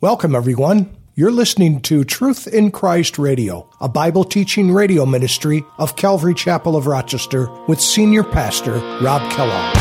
Welcome, 0.00 0.36
everyone. 0.36 0.96
You're 1.16 1.32
listening 1.32 1.80
to 1.80 2.04
Truth 2.04 2.46
in 2.46 2.70
Christ 2.70 3.18
Radio, 3.18 3.68
a 3.80 3.88
Bible 3.88 4.22
teaching 4.22 4.70
radio 4.70 5.04
ministry 5.04 5.64
of 5.76 5.96
Calvary 5.96 6.34
Chapel 6.34 6.76
of 6.76 6.86
Rochester 6.86 7.50
with 7.66 7.80
Senior 7.80 8.22
Pastor 8.22 8.74
Rob 9.02 9.28
Kellogg. 9.32 9.76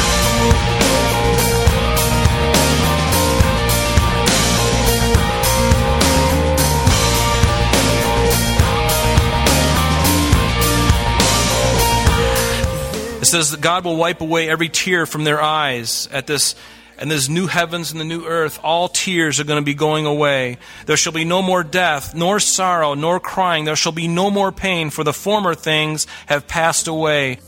It 13.21 13.25
says 13.25 13.52
that 13.52 13.61
God 13.61 13.86
will 13.86 13.97
wipe 13.97 14.21
away 14.21 14.49
every 14.49 14.70
tear 14.70 15.05
from 15.05 15.25
their 15.25 15.39
eyes 15.39 16.09
at 16.11 16.25
this 16.25 16.55
and 16.98 17.09
this 17.11 17.29
new 17.29 17.48
heavens 17.48 17.91
and 17.91 18.00
the 18.00 18.05
new 18.05 18.25
earth, 18.25 18.59
all 18.63 18.88
tears 18.88 19.39
are 19.39 19.43
going 19.43 19.61
to 19.61 19.66
be 19.66 19.73
going 19.73 20.05
away. 20.05 20.57
There 20.86 20.98
shall 20.98 21.13
be 21.13 21.25
no 21.25 21.41
more 21.41 21.63
death, 21.63 22.16
nor 22.16 22.40
sorrow, 22.40 22.94
nor 22.94 23.20
crying. 23.20 23.66
There 23.66 23.76
shall 23.76 23.91
be 23.91 24.08
no 24.08 24.30
more 24.30 24.52
pain, 24.52 24.90
for 24.90 25.04
the 25.04 25.13
former 25.13 25.55
things 25.55 26.07
have 26.26 26.48
passed 26.48 26.88
away. 26.88 27.40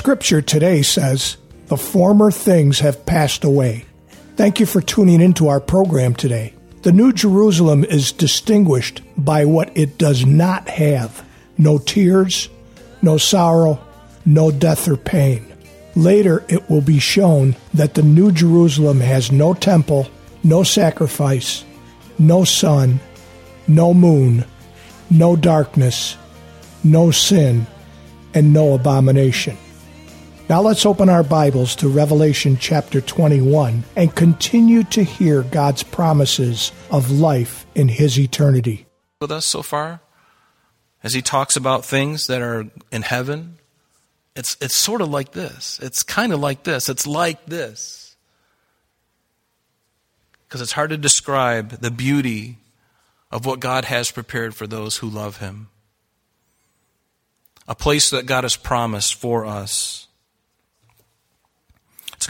Scripture 0.00 0.40
today 0.40 0.80
says, 0.80 1.36
The 1.66 1.76
former 1.76 2.30
things 2.30 2.78
have 2.80 3.04
passed 3.04 3.44
away. 3.44 3.84
Thank 4.34 4.58
you 4.58 4.64
for 4.64 4.80
tuning 4.80 5.20
into 5.20 5.48
our 5.48 5.60
program 5.60 6.14
today. 6.14 6.54
The 6.80 6.90
New 6.90 7.12
Jerusalem 7.12 7.84
is 7.84 8.10
distinguished 8.10 9.02
by 9.18 9.44
what 9.44 9.76
it 9.76 9.98
does 9.98 10.24
not 10.24 10.70
have 10.70 11.22
no 11.58 11.76
tears, 11.76 12.48
no 13.02 13.18
sorrow, 13.18 13.78
no 14.24 14.50
death 14.50 14.88
or 14.88 14.96
pain. 14.96 15.44
Later, 15.94 16.46
it 16.48 16.70
will 16.70 16.80
be 16.80 16.98
shown 16.98 17.54
that 17.74 17.92
the 17.92 18.02
New 18.02 18.32
Jerusalem 18.32 19.00
has 19.00 19.30
no 19.30 19.52
temple, 19.52 20.08
no 20.42 20.62
sacrifice, 20.62 21.62
no 22.18 22.44
sun, 22.44 23.00
no 23.68 23.92
moon, 23.92 24.46
no 25.10 25.36
darkness, 25.36 26.16
no 26.82 27.10
sin, 27.10 27.66
and 28.32 28.54
no 28.54 28.72
abomination. 28.72 29.58
Now 30.50 30.62
let's 30.62 30.84
open 30.84 31.08
our 31.08 31.22
Bibles 31.22 31.76
to 31.76 31.88
Revelation 31.88 32.56
chapter 32.56 33.00
21 33.00 33.84
and 33.94 34.12
continue 34.16 34.82
to 34.82 35.04
hear 35.04 35.44
God's 35.44 35.84
promises 35.84 36.72
of 36.90 37.08
life 37.08 37.66
in 37.76 37.86
His 37.86 38.18
eternity. 38.18 38.86
With 39.20 39.30
us 39.30 39.46
so 39.46 39.62
far, 39.62 40.00
as 41.04 41.14
he 41.14 41.22
talks 41.22 41.54
about 41.54 41.84
things 41.84 42.26
that 42.26 42.42
are 42.42 42.66
in 42.90 43.02
heaven, 43.02 43.58
it's, 44.34 44.56
it's 44.60 44.74
sort 44.74 45.00
of 45.00 45.08
like 45.08 45.30
this. 45.30 45.78
It's 45.80 46.02
kind 46.02 46.32
of 46.32 46.40
like 46.40 46.64
this. 46.64 46.88
It's 46.88 47.06
like 47.06 47.46
this. 47.46 48.16
Because 50.48 50.60
it's 50.60 50.72
hard 50.72 50.90
to 50.90 50.96
describe 50.96 51.80
the 51.80 51.92
beauty 51.92 52.58
of 53.30 53.46
what 53.46 53.60
God 53.60 53.84
has 53.84 54.10
prepared 54.10 54.56
for 54.56 54.66
those 54.66 54.96
who 54.96 55.08
love 55.08 55.36
him. 55.36 55.68
A 57.68 57.76
place 57.76 58.10
that 58.10 58.26
God 58.26 58.42
has 58.42 58.56
promised 58.56 59.14
for 59.14 59.46
us. 59.46 60.08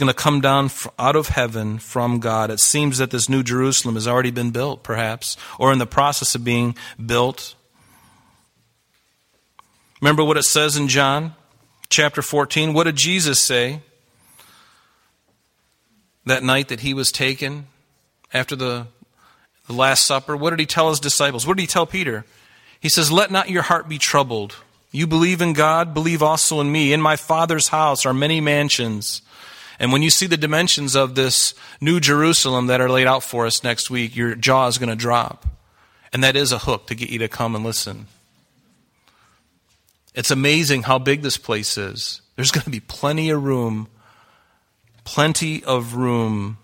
Going 0.00 0.08
to 0.08 0.14
come 0.14 0.40
down 0.40 0.70
out 0.98 1.14
of 1.14 1.28
heaven 1.28 1.78
from 1.78 2.20
God. 2.20 2.50
It 2.50 2.58
seems 2.58 2.96
that 2.96 3.10
this 3.10 3.28
new 3.28 3.42
Jerusalem 3.42 3.96
has 3.96 4.08
already 4.08 4.30
been 4.30 4.50
built, 4.50 4.82
perhaps, 4.82 5.36
or 5.58 5.74
in 5.74 5.78
the 5.78 5.84
process 5.84 6.34
of 6.34 6.42
being 6.42 6.74
built. 7.04 7.54
Remember 10.00 10.24
what 10.24 10.38
it 10.38 10.44
says 10.44 10.78
in 10.78 10.88
John 10.88 11.34
chapter 11.90 12.22
14? 12.22 12.72
What 12.72 12.84
did 12.84 12.96
Jesus 12.96 13.42
say 13.42 13.82
that 16.24 16.42
night 16.42 16.68
that 16.68 16.80
he 16.80 16.94
was 16.94 17.12
taken 17.12 17.66
after 18.32 18.56
the, 18.56 18.86
the 19.66 19.74
Last 19.74 20.06
Supper? 20.06 20.34
What 20.34 20.48
did 20.48 20.60
he 20.60 20.66
tell 20.66 20.88
his 20.88 20.98
disciples? 20.98 21.46
What 21.46 21.58
did 21.58 21.64
he 21.64 21.66
tell 21.66 21.84
Peter? 21.84 22.24
He 22.80 22.88
says, 22.88 23.12
Let 23.12 23.30
not 23.30 23.50
your 23.50 23.64
heart 23.64 23.86
be 23.86 23.98
troubled. 23.98 24.56
You 24.92 25.06
believe 25.06 25.42
in 25.42 25.52
God, 25.52 25.92
believe 25.92 26.22
also 26.22 26.58
in 26.62 26.72
me. 26.72 26.94
In 26.94 27.02
my 27.02 27.16
Father's 27.16 27.68
house 27.68 28.06
are 28.06 28.14
many 28.14 28.40
mansions. 28.40 29.20
And 29.80 29.92
when 29.92 30.02
you 30.02 30.10
see 30.10 30.26
the 30.26 30.36
dimensions 30.36 30.94
of 30.94 31.14
this 31.14 31.54
new 31.80 32.00
Jerusalem 32.00 32.66
that 32.66 32.82
are 32.82 32.90
laid 32.90 33.06
out 33.06 33.24
for 33.24 33.46
us 33.46 33.64
next 33.64 33.88
week, 33.88 34.14
your 34.14 34.34
jaw 34.34 34.66
is 34.66 34.76
going 34.76 34.90
to 34.90 34.94
drop. 34.94 35.46
And 36.12 36.22
that 36.22 36.36
is 36.36 36.52
a 36.52 36.58
hook 36.58 36.86
to 36.88 36.94
get 36.94 37.08
you 37.08 37.18
to 37.20 37.28
come 37.28 37.56
and 37.56 37.64
listen. 37.64 38.06
It's 40.14 40.30
amazing 40.30 40.82
how 40.82 40.98
big 40.98 41.22
this 41.22 41.38
place 41.38 41.78
is. 41.78 42.20
There's 42.36 42.50
going 42.50 42.64
to 42.64 42.70
be 42.70 42.80
plenty 42.80 43.30
of 43.30 43.42
room. 43.42 43.88
Plenty 45.04 45.64
of 45.64 45.94
room. 45.94 46.58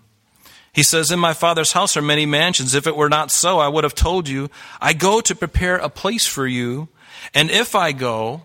He 0.71 0.83
says, 0.83 1.09
In 1.09 1.19
my 1.19 1.33
Father's 1.33 1.71
house 1.71 1.97
are 1.97 2.03
many 2.03 2.27
mansions. 2.27 2.75
If 2.75 2.85
it 2.85 2.95
were 2.95 3.09
not 3.09 3.31
so, 3.31 3.57
I 3.57 3.67
would 3.67 3.83
have 3.83 3.95
told 3.95 4.29
you. 4.29 4.51
I 4.79 4.93
go 4.93 5.21
to 5.21 5.33
prepare 5.33 5.77
a 5.77 5.89
place 5.89 6.27
for 6.27 6.45
you. 6.45 6.87
And 7.33 7.49
if 7.49 7.73
I 7.73 7.93
go 7.93 8.43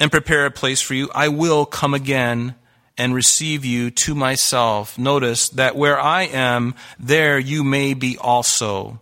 and 0.00 0.10
prepare 0.10 0.44
a 0.44 0.50
place 0.50 0.80
for 0.80 0.94
you, 0.94 1.08
I 1.14 1.28
will 1.28 1.66
come 1.66 1.94
again 1.94 2.56
and 2.98 3.14
receive 3.14 3.64
you 3.64 3.90
to 3.90 4.14
myself. 4.14 4.98
Notice 4.98 5.48
that 5.50 5.76
where 5.76 5.98
I 5.98 6.24
am, 6.24 6.74
there 6.98 7.38
you 7.38 7.64
may 7.64 7.94
be 7.94 8.18
also. 8.18 9.00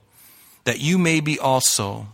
That 0.64 0.78
you 0.80 0.98
may 0.98 1.20
be 1.20 1.38
also 1.38 2.08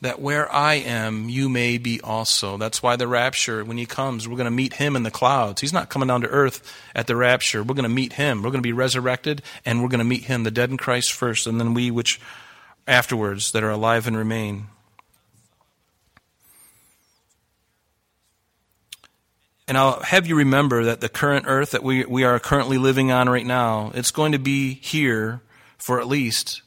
that 0.00 0.20
where 0.20 0.50
I 0.52 0.74
am, 0.74 1.28
you 1.28 1.48
may 1.48 1.78
be 1.78 2.00
also. 2.00 2.56
That's 2.56 2.82
why 2.82 2.96
the 2.96 3.06
rapture, 3.06 3.64
when 3.64 3.76
he 3.76 3.86
comes, 3.86 4.26
we're 4.26 4.36
going 4.36 4.46
to 4.46 4.50
meet 4.50 4.74
him 4.74 4.96
in 4.96 5.02
the 5.02 5.10
clouds. 5.10 5.60
He's 5.60 5.72
not 5.72 5.90
coming 5.90 6.08
down 6.08 6.22
to 6.22 6.28
earth 6.28 6.62
at 6.94 7.06
the 7.06 7.16
rapture. 7.16 7.62
We're 7.62 7.74
going 7.74 7.82
to 7.82 7.88
meet 7.88 8.14
him. 8.14 8.38
We're 8.38 8.50
going 8.50 8.62
to 8.62 8.66
be 8.66 8.72
resurrected, 8.72 9.42
and 9.64 9.82
we're 9.82 9.88
going 9.88 9.98
to 9.98 10.04
meet 10.04 10.24
him, 10.24 10.44
the 10.44 10.50
dead 10.50 10.70
in 10.70 10.78
Christ 10.78 11.12
first, 11.12 11.46
and 11.46 11.60
then 11.60 11.74
we 11.74 11.90
which 11.90 12.20
afterwards 12.86 13.52
that 13.52 13.62
are 13.62 13.70
alive 13.70 14.06
and 14.06 14.16
remain. 14.16 14.68
And 19.70 19.78
I'll 19.78 20.00
have 20.00 20.26
you 20.26 20.34
remember 20.34 20.86
that 20.86 21.00
the 21.00 21.08
current 21.08 21.44
earth 21.46 21.70
that 21.70 21.84
we, 21.84 22.04
we 22.04 22.24
are 22.24 22.40
currently 22.40 22.76
living 22.76 23.12
on 23.12 23.28
right 23.28 23.46
now, 23.46 23.92
it's 23.94 24.10
going 24.10 24.32
to 24.32 24.38
be 24.40 24.74
here 24.74 25.42
for 25.78 26.00
at 26.00 26.08
least 26.08 26.62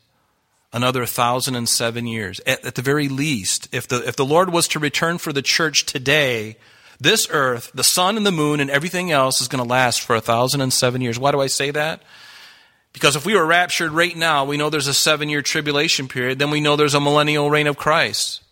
another 0.72 1.06
thousand 1.06 1.56
and 1.56 1.68
seven 1.68 2.08
years. 2.08 2.40
At, 2.48 2.66
at, 2.66 2.76
the 2.76 2.82
very 2.82 3.10
least, 3.10 3.68
if 3.74 3.90
the, 3.90 4.08
if 4.08 4.16
the 4.16 4.24
Lord 4.24 4.54
was 4.54 4.70
to 4.70 4.80
return 4.80 5.18
for 5.18 5.34
the 5.34 5.42
church 5.42 5.86
today, 5.86 6.56
this 6.98 7.28
earth, 7.30 7.74
the 7.74 7.84
sun 7.84 8.16
and 8.16 8.26
the 8.26 8.32
moon 8.32 8.62
and 8.62 8.70
everything 8.70 9.12
else 9.12 9.42
is 9.42 9.50
going 9.50 9.62
to 9.62 9.70
last 9.70 10.00
for 10.00 10.16
a 10.16 10.22
thousand 10.22 10.62
and 10.62 10.72
seven 10.72 11.02
years. 11.02 11.20
Why 11.20 11.34
do 11.34 11.42
I 11.42 11.48
say 11.48 11.72
that? 11.72 12.02
Because 12.94 13.18
if 13.18 13.26
we 13.26 13.36
were 13.36 13.46
raptured 13.46 13.92
right 13.92 14.16
now, 14.16 14.46
we 14.46 14.56
know 14.56 14.70
there's 14.70 14.88
a 14.88 14.94
seven 14.94 15.28
year 15.28 15.42
tribulation 15.42 16.08
period, 16.08 16.40
then 16.40 16.52
we 16.52 16.62
know 16.62 16.78
there's 16.78 16.96
a 16.96 17.02
millennial 17.02 17.50
reign 17.50 17.68
of 17.68 17.76
Christ. 17.76 18.43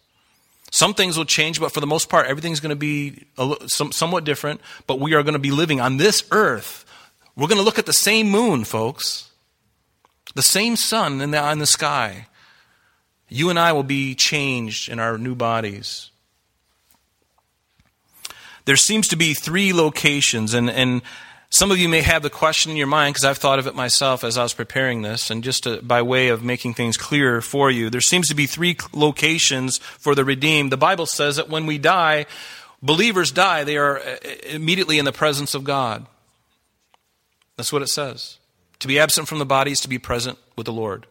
Some 0.72 0.94
things 0.94 1.18
will 1.18 1.26
change, 1.26 1.60
but 1.60 1.74
for 1.74 1.82
the 1.82 1.88
most 1.88 2.10
part, 2.10 2.28
everything's 2.28 2.62
going 2.62 2.70
to 2.70 2.76
be 2.78 3.26
somewhat 3.68 4.24
different, 4.24 4.62
but 4.88 5.02
we 5.02 5.14
are 5.14 5.22
going 5.22 5.34
to 5.34 5.40
be 5.40 5.52
living 5.52 5.82
on 5.82 5.98
this 5.98 6.24
earth. 6.32 6.86
We're 7.36 7.48
going 7.48 7.58
to 7.58 7.64
look 7.64 7.78
at 7.78 7.86
the 7.86 7.94
same 7.94 8.30
moon, 8.30 8.64
folks. 8.64 9.30
The 10.34 10.42
same 10.42 10.78
sun 10.78 11.20
in 11.20 11.32
the, 11.32 11.52
in 11.52 11.60
the 11.60 11.66
sky. 11.66 12.28
You 13.28 13.50
and 13.50 13.60
I 13.60 13.74
will 13.74 13.84
be 13.84 14.16
changed 14.16 14.88
in 14.88 14.98
our 14.98 15.18
new 15.18 15.36
bodies. 15.36 16.10
There 18.64 18.78
seems 18.78 19.10
to 19.10 19.18
be 19.18 19.34
three 19.34 19.74
locations, 19.74 20.54
and, 20.54 20.70
and 20.70 21.02
Some 21.54 21.70
of 21.70 21.78
you 21.78 21.90
may 21.90 22.02
have 22.02 22.24
the 22.24 22.30
question 22.30 22.72
in 22.72 22.78
your 22.78 22.88
mind, 22.88 23.14
because 23.14 23.26
I've 23.26 23.38
thought 23.38 23.60
of 23.60 23.68
it 23.68 23.76
myself 23.76 24.24
as 24.24 24.38
I 24.38 24.44
was 24.44 24.54
preparing 24.54 25.02
this, 25.02 25.30
and 25.30 25.44
just 25.44 25.64
to, 25.64 25.82
by 25.82 26.02
way 26.02 26.30
of 26.30 26.42
making 26.42 26.76
things 26.76 26.96
clearer 26.96 27.42
for 27.42 27.70
you, 27.70 27.90
there 27.90 28.00
seems 28.00 28.30
to 28.30 28.36
be 28.36 28.46
three 28.46 28.78
locations 28.94 29.78
for 29.78 30.16
the 30.16 30.24
redeemed. 30.24 30.72
The 30.72 30.78
Bible 30.78 31.06
says 31.06 31.36
that 31.36 31.50
when 31.50 31.66
we 31.66 31.78
die, 31.78 32.26
believers 32.82 33.34
die, 33.34 33.66
they 33.66 33.76
are 33.76 34.00
uh, 34.00 34.16
immediately 34.50 34.98
in 34.98 35.04
the 35.04 35.12
presence 35.12 35.54
of 35.54 35.66
God. 35.66 36.06
That's 37.58 37.74
what 37.74 37.82
it 37.82 37.90
says. 37.90 38.38
To 38.80 38.88
be 38.88 38.98
absent 38.98 39.28
from 39.28 39.40
the 39.40 39.46
body 39.46 39.74
is 39.74 39.82
to 39.82 39.90
be 39.90 40.00
present 40.00 40.40
with 40.56 40.68
the 40.68 40.74
Lord. 40.74 41.06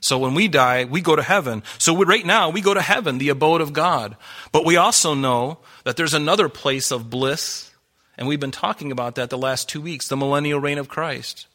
So 0.00 0.18
when 0.18 0.34
we 0.34 0.48
die, 0.48 0.86
we 0.86 1.00
go 1.00 1.14
to 1.14 1.22
heaven. 1.22 1.62
So 1.78 1.94
we, 1.94 2.04
right 2.04 2.26
now, 2.26 2.50
we 2.50 2.60
go 2.62 2.74
to 2.74 2.82
heaven, 2.82 3.18
the 3.18 3.28
abode 3.28 3.60
of 3.60 3.72
God. 3.72 4.16
But 4.50 4.64
we 4.64 4.76
also 4.76 5.14
know 5.14 5.58
that 5.84 5.96
there's 5.96 6.14
another 6.14 6.48
place 6.48 6.90
of 6.90 7.08
bliss 7.08 7.70
and 8.18 8.26
we've 8.26 8.40
been 8.40 8.50
talking 8.50 8.92
about 8.92 9.14
that 9.14 9.30
the 9.30 9.38
last 9.38 9.68
two 9.68 9.80
weeks 9.80 10.08
the 10.08 10.16
millennial 10.16 10.60
reign 10.60 10.76
of 10.76 10.88
Christ. 10.88 11.46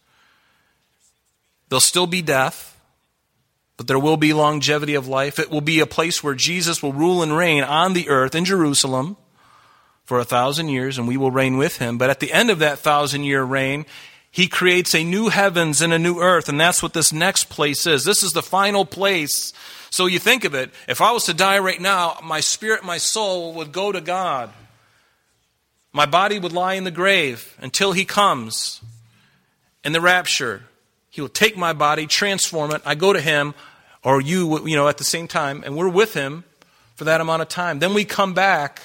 There'll 1.69 1.81
still 1.81 2.07
be 2.07 2.21
death, 2.21 2.79
but 3.77 3.87
there 3.87 3.99
will 3.99 4.17
be 4.17 4.33
longevity 4.33 4.95
of 4.95 5.07
life. 5.07 5.39
It 5.39 5.51
will 5.51 5.61
be 5.61 5.81
a 5.81 5.85
place 5.85 6.23
where 6.23 6.35
Jesus 6.35 6.81
will 6.81 6.93
rule 6.93 7.21
and 7.21 7.35
reign 7.35 7.63
on 7.63 7.93
the 7.93 8.09
earth 8.09 8.33
in 8.33 8.45
Jerusalem 8.45 9.17
for 10.05 10.19
a 10.19 10.25
thousand 10.25 10.69
years, 10.69 10.97
and 10.97 11.07
we 11.07 11.17
will 11.17 11.31
reign 11.31 11.57
with 11.57 11.77
him. 11.77 11.97
But 11.97 12.09
at 12.09 12.19
the 12.19 12.31
end 12.31 12.49
of 12.49 12.59
that 12.59 12.79
thousand 12.79 13.23
year 13.23 13.43
reign, 13.43 13.85
he 14.31 14.47
creates 14.47 14.95
a 14.95 15.03
new 15.03 15.29
heavens 15.29 15.81
and 15.81 15.93
a 15.93 15.99
new 15.99 16.19
earth, 16.19 16.47
and 16.47 16.59
that's 16.59 16.81
what 16.81 16.93
this 16.93 17.11
next 17.11 17.45
place 17.45 17.85
is. 17.85 18.03
This 18.03 18.23
is 18.23 18.31
the 18.31 18.41
final 18.41 18.85
place. 18.85 19.53
So 19.89 20.05
you 20.05 20.19
think 20.19 20.43
of 20.43 20.53
it, 20.53 20.71
if 20.87 21.01
I 21.01 21.11
was 21.11 21.25
to 21.25 21.33
die 21.33 21.59
right 21.59 21.79
now, 21.79 22.17
my 22.23 22.39
spirit, 22.39 22.83
my 22.83 22.97
soul 22.97 23.53
would 23.53 23.71
go 23.71 23.91
to 23.91 24.01
God. 24.01 24.51
My 25.93 26.07
body 26.07 26.39
would 26.39 26.51
lie 26.51 26.73
in 26.73 26.83
the 26.83 26.91
grave 26.91 27.55
until 27.61 27.91
he 27.91 28.03
comes 28.03 28.81
in 29.83 29.93
the 29.93 30.01
rapture. 30.01 30.63
He 31.11 31.21
will 31.21 31.29
take 31.29 31.55
my 31.55 31.73
body, 31.73 32.07
transform 32.07 32.71
it. 32.71 32.81
I 32.83 32.95
go 32.95 33.13
to 33.13 33.21
him, 33.21 33.53
or 34.03 34.19
you, 34.19 34.67
you 34.67 34.75
know, 34.75 34.87
at 34.87 34.97
the 34.97 35.03
same 35.03 35.27
time, 35.27 35.63
and 35.63 35.77
we're 35.77 35.87
with 35.87 36.15
him 36.15 36.43
for 36.95 37.03
that 37.03 37.21
amount 37.21 37.43
of 37.43 37.47
time. 37.47 37.77
Then 37.77 37.93
we 37.93 38.05
come 38.05 38.33
back. 38.33 38.81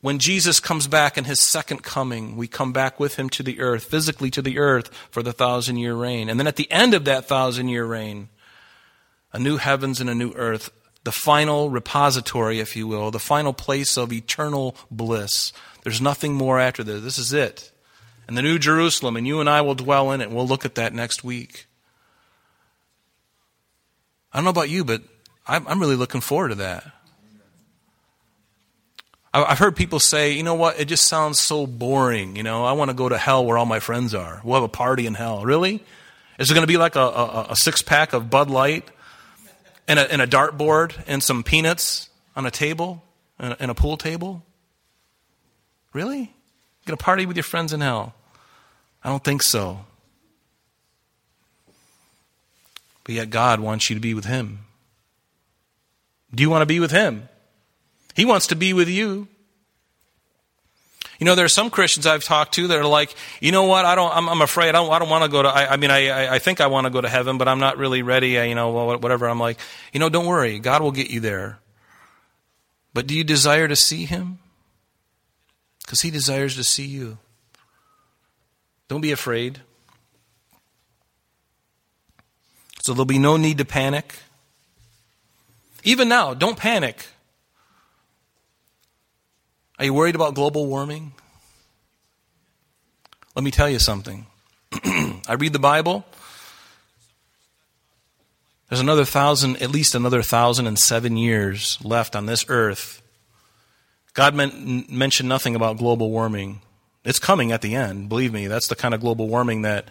When 0.00 0.20
Jesus 0.20 0.60
comes 0.60 0.86
back 0.86 1.18
in 1.18 1.24
his 1.24 1.40
second 1.40 1.82
coming, 1.82 2.36
we 2.36 2.46
come 2.46 2.72
back 2.72 3.00
with 3.00 3.16
him 3.16 3.28
to 3.30 3.42
the 3.42 3.58
earth, 3.58 3.82
physically 3.82 4.30
to 4.30 4.40
the 4.40 4.58
earth 4.58 4.94
for 5.10 5.24
the 5.24 5.32
thousand 5.32 5.78
year 5.78 5.96
reign. 5.96 6.28
And 6.28 6.38
then 6.38 6.46
at 6.46 6.54
the 6.54 6.70
end 6.70 6.94
of 6.94 7.04
that 7.06 7.26
thousand 7.26 7.68
year 7.68 7.84
reign, 7.84 8.28
a 9.32 9.40
new 9.40 9.56
heavens 9.56 10.00
and 10.00 10.08
a 10.08 10.14
new 10.14 10.32
earth, 10.34 10.70
the 11.08 11.12
final 11.12 11.70
repository, 11.70 12.60
if 12.60 12.76
you 12.76 12.86
will, 12.86 13.10
the 13.10 13.18
final 13.18 13.54
place 13.54 13.96
of 13.96 14.12
eternal 14.12 14.76
bliss. 14.90 15.54
There's 15.82 16.02
nothing 16.02 16.34
more 16.34 16.60
after 16.60 16.84
this. 16.84 17.02
This 17.02 17.16
is 17.16 17.32
it. 17.32 17.72
And 18.26 18.36
the 18.36 18.42
New 18.42 18.58
Jerusalem, 18.58 19.16
and 19.16 19.26
you 19.26 19.40
and 19.40 19.48
I 19.48 19.62
will 19.62 19.74
dwell 19.74 20.12
in 20.12 20.20
it. 20.20 20.30
We'll 20.30 20.46
look 20.46 20.66
at 20.66 20.74
that 20.74 20.92
next 20.92 21.24
week. 21.24 21.64
I 24.30 24.36
don't 24.36 24.44
know 24.44 24.50
about 24.50 24.68
you, 24.68 24.84
but 24.84 25.00
I'm 25.46 25.80
really 25.80 25.96
looking 25.96 26.20
forward 26.20 26.50
to 26.50 26.56
that. 26.56 26.84
I've 29.32 29.58
heard 29.58 29.74
people 29.74 29.98
say, 29.98 30.32
you 30.32 30.42
know 30.42 30.56
what, 30.56 30.78
it 30.78 30.88
just 30.88 31.04
sounds 31.04 31.40
so 31.40 31.66
boring. 31.66 32.36
You 32.36 32.42
know, 32.42 32.66
I 32.66 32.72
want 32.72 32.90
to 32.90 32.94
go 32.94 33.08
to 33.08 33.16
hell 33.16 33.46
where 33.46 33.56
all 33.56 33.64
my 33.64 33.80
friends 33.80 34.14
are. 34.14 34.42
We'll 34.44 34.56
have 34.56 34.62
a 34.62 34.68
party 34.68 35.06
in 35.06 35.14
hell. 35.14 35.42
Really? 35.42 35.82
Is 36.38 36.50
it 36.50 36.54
going 36.54 36.66
to 36.66 36.70
be 36.70 36.76
like 36.76 36.96
a, 36.96 37.00
a, 37.00 37.46
a 37.48 37.56
six 37.56 37.80
pack 37.80 38.12
of 38.12 38.28
Bud 38.28 38.50
Light 38.50 38.86
and 39.88 39.98
a, 39.98 40.12
and 40.12 40.22
a 40.22 40.26
dartboard 40.26 40.94
and 41.08 41.22
some 41.22 41.42
peanuts 41.42 42.10
on 42.36 42.46
a 42.46 42.50
table 42.50 43.02
and 43.38 43.54
a, 43.54 43.62
and 43.62 43.70
a 43.70 43.74
pool 43.74 43.96
table? 43.96 44.44
Really? 45.92 46.32
Get 46.86 46.92
a 46.92 46.96
party 46.96 47.26
with 47.26 47.36
your 47.36 47.44
friends 47.44 47.72
in 47.72 47.80
hell? 47.80 48.14
I 49.02 49.08
don't 49.08 49.24
think 49.24 49.42
so. 49.42 49.80
But 53.04 53.14
yet, 53.14 53.30
God 53.30 53.58
wants 53.60 53.88
you 53.88 53.94
to 53.96 54.00
be 54.00 54.12
with 54.12 54.26
Him. 54.26 54.60
Do 56.34 56.42
you 56.42 56.50
want 56.50 56.62
to 56.62 56.66
be 56.66 56.78
with 56.78 56.90
Him? 56.90 57.28
He 58.14 58.26
wants 58.26 58.48
to 58.48 58.56
be 58.56 58.74
with 58.74 58.88
you. 58.88 59.28
You 61.18 61.24
know, 61.24 61.34
there 61.34 61.44
are 61.44 61.48
some 61.48 61.68
Christians 61.68 62.06
I've 62.06 62.22
talked 62.22 62.54
to 62.54 62.68
that 62.68 62.78
are 62.78 62.86
like, 62.86 63.14
you 63.40 63.50
know 63.50 63.64
what? 63.64 63.84
I 63.84 63.96
don't. 63.96 64.14
I'm, 64.14 64.28
I'm 64.28 64.40
afraid. 64.40 64.68
I 64.68 64.72
don't. 64.72 64.90
I 64.90 65.00
don't 65.00 65.08
want 65.08 65.24
to 65.24 65.30
go 65.30 65.42
to. 65.42 65.48
I, 65.48 65.72
I 65.72 65.76
mean, 65.76 65.90
I, 65.90 66.34
I 66.34 66.38
think 66.38 66.60
I 66.60 66.68
want 66.68 66.86
to 66.86 66.90
go 66.90 67.00
to 67.00 67.08
heaven, 67.08 67.38
but 67.38 67.48
I'm 67.48 67.58
not 67.58 67.76
really 67.76 68.02
ready. 68.02 68.38
I, 68.38 68.44
you 68.44 68.54
know, 68.54 68.70
whatever. 68.70 69.28
I'm 69.28 69.40
like, 69.40 69.58
you 69.92 69.98
know, 69.98 70.08
don't 70.08 70.26
worry. 70.26 70.60
God 70.60 70.80
will 70.80 70.92
get 70.92 71.10
you 71.10 71.18
there. 71.18 71.58
But 72.94 73.08
do 73.08 73.14
you 73.16 73.24
desire 73.24 73.66
to 73.66 73.74
see 73.74 74.04
Him? 74.04 74.38
Because 75.80 76.02
He 76.02 76.10
desires 76.10 76.54
to 76.54 76.62
see 76.62 76.86
you. 76.86 77.18
Don't 78.86 79.00
be 79.00 79.10
afraid. 79.10 79.60
So 82.82 82.92
there'll 82.92 83.04
be 83.06 83.18
no 83.18 83.36
need 83.36 83.58
to 83.58 83.64
panic. 83.64 84.14
Even 85.82 86.08
now, 86.08 86.32
don't 86.32 86.56
panic. 86.56 87.06
Are 89.78 89.84
you 89.84 89.94
worried 89.94 90.16
about 90.16 90.34
global 90.34 90.66
warming? 90.66 91.12
Let 93.36 93.44
me 93.44 93.52
tell 93.52 93.70
you 93.70 93.78
something. 93.78 94.26
I 94.84 95.36
read 95.38 95.52
the 95.52 95.60
Bible. 95.60 96.04
There's 98.68 98.80
another 98.80 99.04
thousand, 99.04 99.62
at 99.62 99.70
least 99.70 99.94
another 99.94 100.22
thousand 100.22 100.66
and 100.66 100.76
seven 100.76 101.16
years 101.16 101.78
left 101.84 102.16
on 102.16 102.26
this 102.26 102.44
earth. 102.48 103.00
God 104.14 104.34
mentioned 104.34 105.28
nothing 105.28 105.54
about 105.54 105.78
global 105.78 106.10
warming. 106.10 106.60
It's 107.04 107.20
coming 107.20 107.52
at 107.52 107.62
the 107.62 107.76
end, 107.76 108.08
believe 108.08 108.32
me. 108.32 108.48
That's 108.48 108.66
the 108.66 108.74
kind 108.74 108.94
of 108.94 109.00
global 109.00 109.28
warming 109.28 109.62
that 109.62 109.88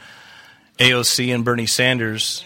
AOC 0.80 1.34
and 1.34 1.46
Bernie 1.46 1.66
Sanders 1.66 2.44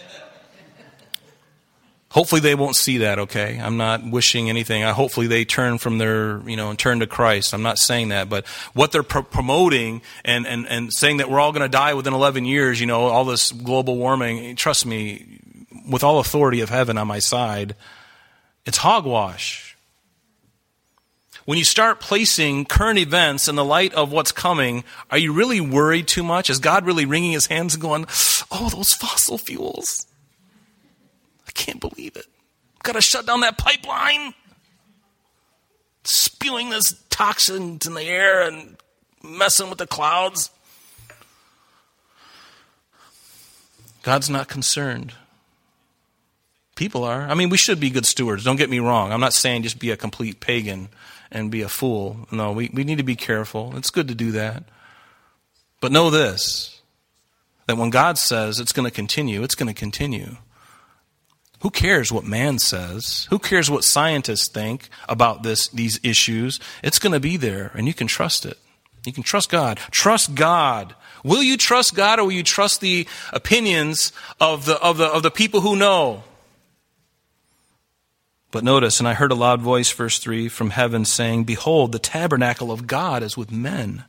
Hopefully 2.12 2.42
they 2.42 2.54
won't 2.54 2.76
see 2.76 2.98
that, 2.98 3.18
okay? 3.18 3.58
I'm 3.58 3.78
not 3.78 4.04
wishing 4.04 4.50
anything. 4.50 4.84
I, 4.84 4.92
hopefully 4.92 5.28
they 5.28 5.46
turn 5.46 5.78
from 5.78 5.96
their, 5.96 6.46
you 6.46 6.56
know, 6.56 6.68
and 6.68 6.78
turn 6.78 7.00
to 7.00 7.06
Christ. 7.06 7.54
I'm 7.54 7.62
not 7.62 7.78
saying 7.78 8.10
that. 8.10 8.28
But 8.28 8.46
what 8.74 8.92
they're 8.92 9.02
pro- 9.02 9.22
promoting 9.22 10.02
and, 10.22 10.46
and, 10.46 10.68
and 10.68 10.92
saying 10.92 11.16
that 11.16 11.30
we're 11.30 11.40
all 11.40 11.52
going 11.52 11.62
to 11.62 11.70
die 11.70 11.94
within 11.94 12.12
11 12.12 12.44
years, 12.44 12.78
you 12.78 12.86
know, 12.86 13.06
all 13.06 13.24
this 13.24 13.50
global 13.50 13.96
warming, 13.96 14.56
trust 14.56 14.84
me, 14.84 15.40
with 15.88 16.04
all 16.04 16.18
authority 16.20 16.60
of 16.60 16.68
heaven 16.68 16.98
on 16.98 17.06
my 17.06 17.18
side, 17.18 17.76
it's 18.66 18.76
hogwash. 18.76 19.74
When 21.46 21.56
you 21.56 21.64
start 21.64 21.98
placing 21.98 22.66
current 22.66 22.98
events 22.98 23.48
in 23.48 23.56
the 23.56 23.64
light 23.64 23.94
of 23.94 24.12
what's 24.12 24.32
coming, 24.32 24.84
are 25.10 25.16
you 25.16 25.32
really 25.32 25.62
worried 25.62 26.08
too 26.08 26.22
much? 26.22 26.50
Is 26.50 26.58
God 26.58 26.84
really 26.84 27.06
wringing 27.06 27.32
his 27.32 27.46
hands 27.46 27.72
and 27.72 27.82
going, 27.82 28.04
oh, 28.50 28.68
those 28.68 28.92
fossil 28.92 29.38
fuels? 29.38 30.06
I 31.52 31.60
can't 31.60 31.80
believe 31.80 32.16
it. 32.16 32.26
Got 32.82 32.92
to 32.92 33.00
shut 33.00 33.26
down 33.26 33.40
that 33.40 33.58
pipeline. 33.58 34.34
Spewing 36.04 36.70
this 36.70 37.00
toxins 37.10 37.86
in 37.86 37.94
the 37.94 38.02
air 38.02 38.42
and 38.42 38.76
messing 39.22 39.68
with 39.68 39.78
the 39.78 39.86
clouds. 39.86 40.50
God's 44.02 44.28
not 44.28 44.48
concerned. 44.48 45.12
People 46.74 47.04
are. 47.04 47.22
I 47.22 47.34
mean, 47.34 47.50
we 47.50 47.58
should 47.58 47.78
be 47.78 47.90
good 47.90 48.06
stewards. 48.06 48.44
Don't 48.44 48.56
get 48.56 48.70
me 48.70 48.80
wrong. 48.80 49.12
I'm 49.12 49.20
not 49.20 49.34
saying 49.34 49.62
just 49.62 49.78
be 49.78 49.90
a 49.90 49.96
complete 49.96 50.40
pagan 50.40 50.88
and 51.30 51.50
be 51.50 51.62
a 51.62 51.68
fool. 51.68 52.26
No, 52.32 52.50
we, 52.50 52.70
we 52.72 52.82
need 52.82 52.98
to 52.98 53.04
be 53.04 53.14
careful. 53.14 53.76
It's 53.76 53.90
good 53.90 54.08
to 54.08 54.14
do 54.14 54.32
that. 54.32 54.64
But 55.80 55.92
know 55.92 56.10
this 56.10 56.80
that 57.66 57.76
when 57.76 57.90
God 57.90 58.18
says 58.18 58.58
it's 58.58 58.72
going 58.72 58.88
to 58.88 58.94
continue, 58.94 59.44
it's 59.44 59.54
going 59.54 59.72
to 59.72 59.78
continue. 59.78 60.36
Who 61.62 61.70
cares 61.70 62.10
what 62.10 62.24
man 62.24 62.58
says? 62.58 63.28
Who 63.30 63.38
cares 63.38 63.70
what 63.70 63.84
scientists 63.84 64.48
think 64.48 64.88
about 65.08 65.44
this, 65.44 65.68
these 65.68 66.00
issues? 66.02 66.58
It's 66.82 66.98
going 66.98 67.12
to 67.12 67.20
be 67.20 67.36
there, 67.36 67.70
and 67.74 67.86
you 67.86 67.94
can 67.94 68.08
trust 68.08 68.44
it. 68.44 68.58
You 69.06 69.12
can 69.12 69.22
trust 69.22 69.48
God. 69.48 69.78
Trust 69.92 70.34
God. 70.34 70.96
Will 71.22 71.42
you 71.42 71.56
trust 71.56 71.94
God 71.94 72.18
or 72.18 72.24
will 72.24 72.32
you 72.32 72.42
trust 72.42 72.80
the 72.80 73.06
opinions 73.32 74.12
of 74.40 74.66
the, 74.66 74.76
of 74.80 74.98
the, 74.98 75.06
of 75.06 75.22
the 75.22 75.30
people 75.30 75.60
who 75.60 75.76
know? 75.76 76.24
But 78.50 78.64
notice, 78.64 78.98
and 78.98 79.08
I 79.08 79.14
heard 79.14 79.30
a 79.30 79.36
loud 79.36 79.62
voice, 79.62 79.90
verse 79.92 80.18
3, 80.18 80.48
from 80.48 80.70
heaven 80.70 81.04
saying, 81.04 81.44
Behold, 81.44 81.92
the 81.92 82.00
tabernacle 82.00 82.72
of 82.72 82.88
God 82.88 83.22
is 83.22 83.36
with 83.36 83.52
men 83.52 84.04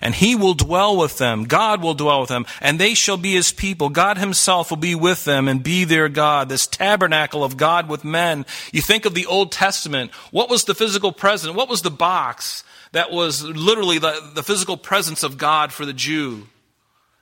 and 0.00 0.14
he 0.14 0.34
will 0.34 0.54
dwell 0.54 0.96
with 0.96 1.18
them. 1.18 1.44
God 1.44 1.82
will 1.82 1.94
dwell 1.94 2.20
with 2.20 2.28
them, 2.28 2.46
and 2.60 2.78
they 2.78 2.94
shall 2.94 3.16
be 3.16 3.32
his 3.32 3.52
people. 3.52 3.88
God 3.88 4.18
himself 4.18 4.70
will 4.70 4.76
be 4.76 4.94
with 4.94 5.24
them 5.24 5.48
and 5.48 5.62
be 5.62 5.84
their 5.84 6.08
God. 6.08 6.48
This 6.48 6.66
tabernacle 6.66 7.44
of 7.44 7.56
God 7.56 7.88
with 7.88 8.04
men. 8.04 8.46
You 8.72 8.82
think 8.82 9.04
of 9.04 9.14
the 9.14 9.26
Old 9.26 9.52
Testament. 9.52 10.12
What 10.30 10.50
was 10.50 10.64
the 10.64 10.74
physical 10.74 11.12
presence? 11.12 11.54
What 11.54 11.68
was 11.68 11.82
the 11.82 11.90
box 11.90 12.64
that 12.92 13.10
was 13.10 13.42
literally 13.42 13.98
the, 13.98 14.30
the 14.34 14.42
physical 14.42 14.76
presence 14.76 15.22
of 15.22 15.38
God 15.38 15.72
for 15.72 15.84
the 15.84 15.92
Jew? 15.92 16.46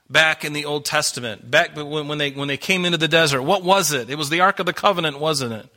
Back 0.08 0.44
in 0.44 0.52
the 0.52 0.66
Old 0.66 0.84
Testament, 0.84 1.50
back 1.50 1.74
when 1.74 2.18
they, 2.18 2.30
when 2.30 2.46
they 2.46 2.56
came 2.56 2.84
into 2.84 2.96
the 2.96 3.08
desert, 3.08 3.42
what 3.42 3.64
was 3.64 3.92
it? 3.92 4.08
It 4.08 4.16
was 4.16 4.30
the 4.30 4.38
Ark 4.38 4.60
of 4.60 4.66
the 4.66 4.72
Covenant, 4.72 5.18
wasn't 5.18 5.52
it? 5.52 5.68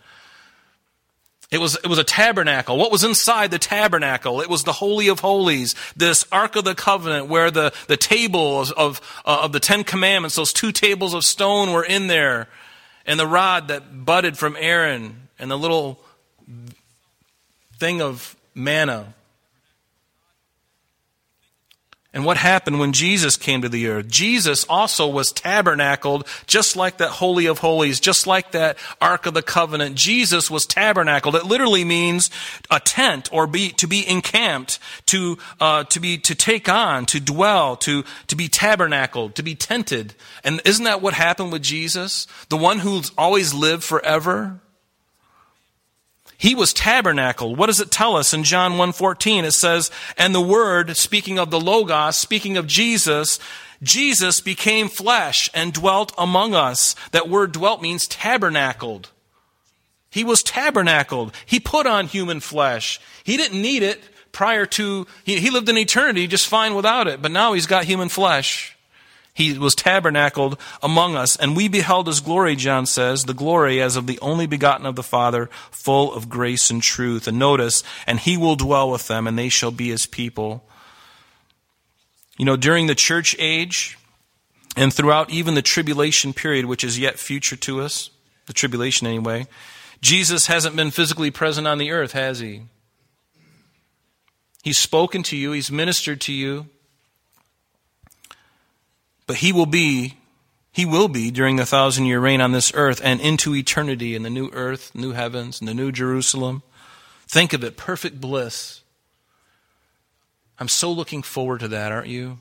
It 1.51 1.59
was, 1.59 1.75
it 1.77 1.87
was 1.87 1.97
a 1.97 2.03
tabernacle. 2.03 2.77
What 2.77 2.91
was 2.91 3.03
inside 3.03 3.49
the 3.49 3.57
tabernacle? 3.57 4.39
It 4.39 4.49
was 4.49 4.63
the 4.63 4.73
Holy 4.73 5.07
of 5.07 5.21
Holies, 5.21 5.73
this 5.95 6.25
Ark 6.31 6.55
of 6.55 6.63
the 6.63 6.75
Covenant 6.75 7.27
where 7.27 7.49
the, 7.49 7.73
the 7.87 7.97
tables 7.97 8.71
of, 8.71 9.01
uh, 9.25 9.39
of 9.41 9.51
the 9.51 9.59
Ten 9.59 9.83
Commandments, 9.83 10.35
those 10.35 10.53
two 10.53 10.71
tables 10.71 11.15
of 11.15 11.25
stone 11.25 11.73
were 11.73 11.83
in 11.83 12.05
there, 12.05 12.47
and 13.07 13.19
the 13.19 13.25
rod 13.25 13.69
that 13.69 14.05
budded 14.05 14.37
from 14.37 14.55
Aaron, 14.59 15.29
and 15.39 15.49
the 15.49 15.57
little 15.57 15.99
thing 17.79 18.01
of 18.01 18.35
manna. 18.53 19.15
And 22.11 22.25
what 22.25 22.37
happened 22.37 22.79
when 22.79 22.91
Jesus 22.91 23.37
came 23.37 23.61
to 23.61 23.69
the 23.69 23.87
earth? 23.87 24.07
Jesus 24.07 24.65
also 24.67 25.07
was 25.07 25.31
tabernacled 25.31 26.27
just 26.47 26.75
like 26.75 26.97
that 26.97 27.09
Holy 27.09 27.45
of 27.45 27.59
Holies, 27.59 27.99
just 27.99 28.25
like 28.25 28.51
that 28.53 28.79
Ark 28.99 29.27
of 29.27 29.35
the 29.35 29.43
Covenant. 29.43 29.95
Jesus 29.95 30.49
was 30.49 30.65
tabernacled. 30.65 31.35
It 31.35 31.45
literally 31.45 31.83
means 31.83 32.31
a 32.71 32.79
tent 32.79 33.29
or 33.31 33.45
be, 33.45 33.69
to 33.73 33.85
be 33.85 34.09
encamped, 34.09 34.79
to, 35.05 35.37
uh, 35.59 35.83
to 35.83 35.99
be, 35.99 36.17
to 36.17 36.33
take 36.33 36.67
on, 36.67 37.05
to 37.07 37.19
dwell, 37.19 37.75
to, 37.77 38.03
to 38.25 38.35
be 38.35 38.47
tabernacled, 38.47 39.35
to 39.35 39.43
be 39.43 39.53
tented. 39.53 40.15
And 40.43 40.61
isn't 40.65 40.85
that 40.85 41.03
what 41.03 41.13
happened 41.13 41.51
with 41.51 41.61
Jesus? 41.61 42.25
The 42.49 42.57
one 42.57 42.79
who's 42.79 43.11
always 43.19 43.53
lived 43.53 43.83
forever? 43.83 44.59
He 46.39 46.55
was 46.55 46.71
tabernacled. 46.71 47.57
What 47.57 47.65
does 47.65 47.81
it 47.81 47.91
tell 47.91 48.15
us 48.15 48.33
in 48.33 48.45
John 48.45 48.77
1:14? 48.77 49.43
It 49.43 49.51
says, 49.51 49.91
"And 50.15 50.33
the 50.33 50.39
word, 50.39 50.95
speaking 50.95 51.37
of 51.37 51.51
the 51.51 51.59
logos, 51.59 52.15
speaking 52.15 52.55
of 52.55 52.65
Jesus, 52.65 53.39
Jesus 53.83 54.39
became 54.39 54.87
flesh 54.87 55.49
and 55.53 55.73
dwelt 55.73 56.13
among 56.17 56.55
us." 56.55 56.95
That 57.11 57.27
word 57.27 57.51
dwelt 57.51 57.81
means 57.81 58.07
tabernacled. 58.07 59.09
He 60.09 60.23
was 60.23 60.41
tabernacled. 60.41 61.33
He 61.45 61.59
put 61.59 61.85
on 61.85 62.07
human 62.07 62.39
flesh. 62.39 63.01
He 63.25 63.35
didn't 63.35 63.61
need 63.61 63.83
it 63.83 64.01
prior 64.31 64.65
to, 64.65 65.07
he, 65.25 65.41
he 65.41 65.49
lived 65.49 65.67
in 65.67 65.77
eternity 65.77 66.25
just 66.25 66.47
fine 66.47 66.73
without 66.73 67.05
it, 67.05 67.21
but 67.21 67.31
now 67.31 67.51
he's 67.51 67.67
got 67.67 67.83
human 67.83 68.07
flesh. 68.07 68.77
He 69.39 69.57
was 69.57 69.73
tabernacled 69.73 70.59
among 70.83 71.15
us, 71.15 71.37
and 71.37 71.55
we 71.55 71.69
beheld 71.69 72.07
his 72.07 72.19
glory, 72.19 72.57
John 72.57 72.85
says, 72.85 73.23
the 73.23 73.33
glory 73.33 73.81
as 73.81 73.95
of 73.95 74.05
the 74.05 74.19
only 74.19 74.47
begotten 74.47 74.85
of 74.85 74.97
the 74.97 75.01
Father, 75.01 75.49
full 75.71 76.13
of 76.13 76.27
grace 76.27 76.69
and 76.69 76.83
truth. 76.83 77.25
And 77.25 77.39
notice, 77.39 77.81
and 78.05 78.19
he 78.19 78.35
will 78.35 78.57
dwell 78.57 78.91
with 78.91 79.07
them, 79.07 79.27
and 79.27 79.39
they 79.39 79.47
shall 79.47 79.71
be 79.71 79.91
his 79.91 80.05
people. 80.05 80.65
You 82.37 82.43
know, 82.43 82.57
during 82.57 82.87
the 82.87 82.95
church 82.95 83.33
age, 83.39 83.97
and 84.75 84.93
throughout 84.93 85.29
even 85.29 85.53
the 85.53 85.61
tribulation 85.61 86.33
period, 86.33 86.65
which 86.65 86.83
is 86.83 86.99
yet 86.99 87.17
future 87.17 87.55
to 87.55 87.79
us, 87.79 88.09
the 88.47 88.51
tribulation 88.51 89.07
anyway, 89.07 89.47
Jesus 90.01 90.47
hasn't 90.47 90.75
been 90.75 90.91
physically 90.91 91.31
present 91.31 91.65
on 91.65 91.77
the 91.77 91.91
earth, 91.91 92.11
has 92.11 92.39
he? 92.39 92.63
He's 94.63 94.77
spoken 94.77 95.23
to 95.23 95.37
you, 95.37 95.53
he's 95.53 95.71
ministered 95.71 96.19
to 96.19 96.33
you. 96.33 96.65
But 99.29 99.37
he 99.37 99.53
will 99.53 99.67
be, 99.67 100.17
he 100.71 100.87
will 100.87 101.07
be 101.07 101.29
during 101.29 101.57
the 101.57 101.65
thousand 101.67 102.05
year 102.05 102.19
reign 102.19 102.41
on 102.41 102.51
this 102.51 102.71
earth 102.73 102.99
and 103.03 103.21
into 103.21 103.53
eternity 103.53 104.15
in 104.15 104.23
the 104.23 104.29
new 104.31 104.49
earth, 104.53 104.95
new 104.95 105.11
heavens, 105.11 105.59
and 105.61 105.67
the 105.67 105.73
new 105.75 105.91
Jerusalem. 105.91 106.63
Think 107.27 107.53
of 107.53 107.63
it, 107.63 107.77
perfect 107.77 108.19
bliss. 108.19 108.81
I'm 110.57 110.67
so 110.67 110.91
looking 110.91 111.21
forward 111.21 111.59
to 111.59 111.67
that, 111.67 111.91
aren't 111.91 112.07
you? 112.07 112.39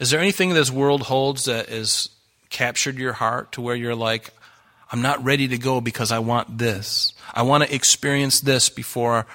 Is 0.00 0.10
there 0.10 0.18
anything 0.18 0.54
this 0.54 0.72
world 0.72 1.02
holds 1.02 1.44
that 1.44 1.68
has 1.68 2.08
captured 2.50 2.98
your 2.98 3.12
heart 3.12 3.52
to 3.52 3.60
where 3.60 3.76
you're 3.76 3.94
like, 3.94 4.32
I'm 4.90 5.02
not 5.02 5.22
ready 5.22 5.46
to 5.46 5.56
go 5.56 5.80
because 5.80 6.10
I 6.10 6.18
want 6.18 6.58
this. 6.58 7.12
I 7.32 7.42
want 7.42 7.62
to 7.62 7.72
experience 7.72 8.40
this 8.40 8.68
before 8.68 9.28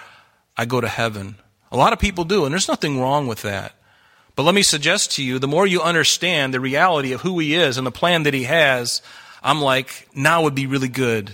I 0.57 0.65
go 0.65 0.81
to 0.81 0.89
heaven. 0.89 1.37
A 1.71 1.77
lot 1.77 1.93
of 1.93 1.99
people 1.99 2.25
do, 2.25 2.43
and 2.43 2.51
there's 2.51 2.67
nothing 2.67 2.99
wrong 2.99 3.25
with 3.25 3.43
that. 3.43 3.71
But 4.35 4.43
let 4.43 4.55
me 4.55 4.63
suggest 4.63 5.11
to 5.13 5.23
you 5.23 5.39
the 5.39 5.47
more 5.47 5.67
you 5.67 5.81
understand 5.81 6.53
the 6.53 6.59
reality 6.59 7.11
of 7.11 7.21
who 7.21 7.39
He 7.39 7.55
is 7.55 7.77
and 7.77 7.85
the 7.85 7.91
plan 7.91 8.23
that 8.23 8.33
He 8.33 8.43
has, 8.43 9.01
I'm 9.43 9.61
like, 9.61 10.07
now 10.15 10.43
would 10.43 10.55
be 10.55 10.67
really 10.67 10.87
good. 10.87 11.31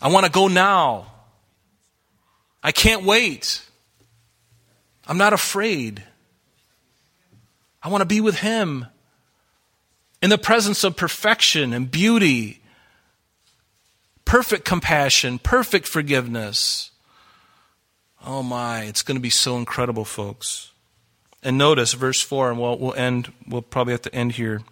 I 0.00 0.08
want 0.08 0.26
to 0.26 0.32
go 0.32 0.48
now. 0.48 1.12
I 2.62 2.72
can't 2.72 3.04
wait. 3.04 3.62
I'm 5.06 5.18
not 5.18 5.32
afraid. 5.32 6.04
I 7.82 7.88
want 7.88 8.02
to 8.02 8.06
be 8.06 8.20
with 8.20 8.38
Him 8.38 8.86
in 10.20 10.30
the 10.30 10.38
presence 10.38 10.84
of 10.84 10.96
perfection 10.96 11.72
and 11.72 11.90
beauty, 11.90 12.60
perfect 14.24 14.64
compassion, 14.64 15.38
perfect 15.38 15.86
forgiveness. 15.86 16.90
Oh 18.24 18.42
my, 18.42 18.82
it's 18.82 19.02
going 19.02 19.16
to 19.16 19.22
be 19.22 19.30
so 19.30 19.56
incredible, 19.56 20.04
folks. 20.04 20.72
And 21.42 21.56
notice 21.56 21.92
verse 21.92 22.20
4, 22.20 22.50
and 22.50 22.60
we'll, 22.60 22.78
we'll 22.78 22.94
end, 22.94 23.32
we'll 23.46 23.62
probably 23.62 23.92
have 23.92 24.02
to 24.02 24.14
end 24.14 24.32
here. 24.32 24.62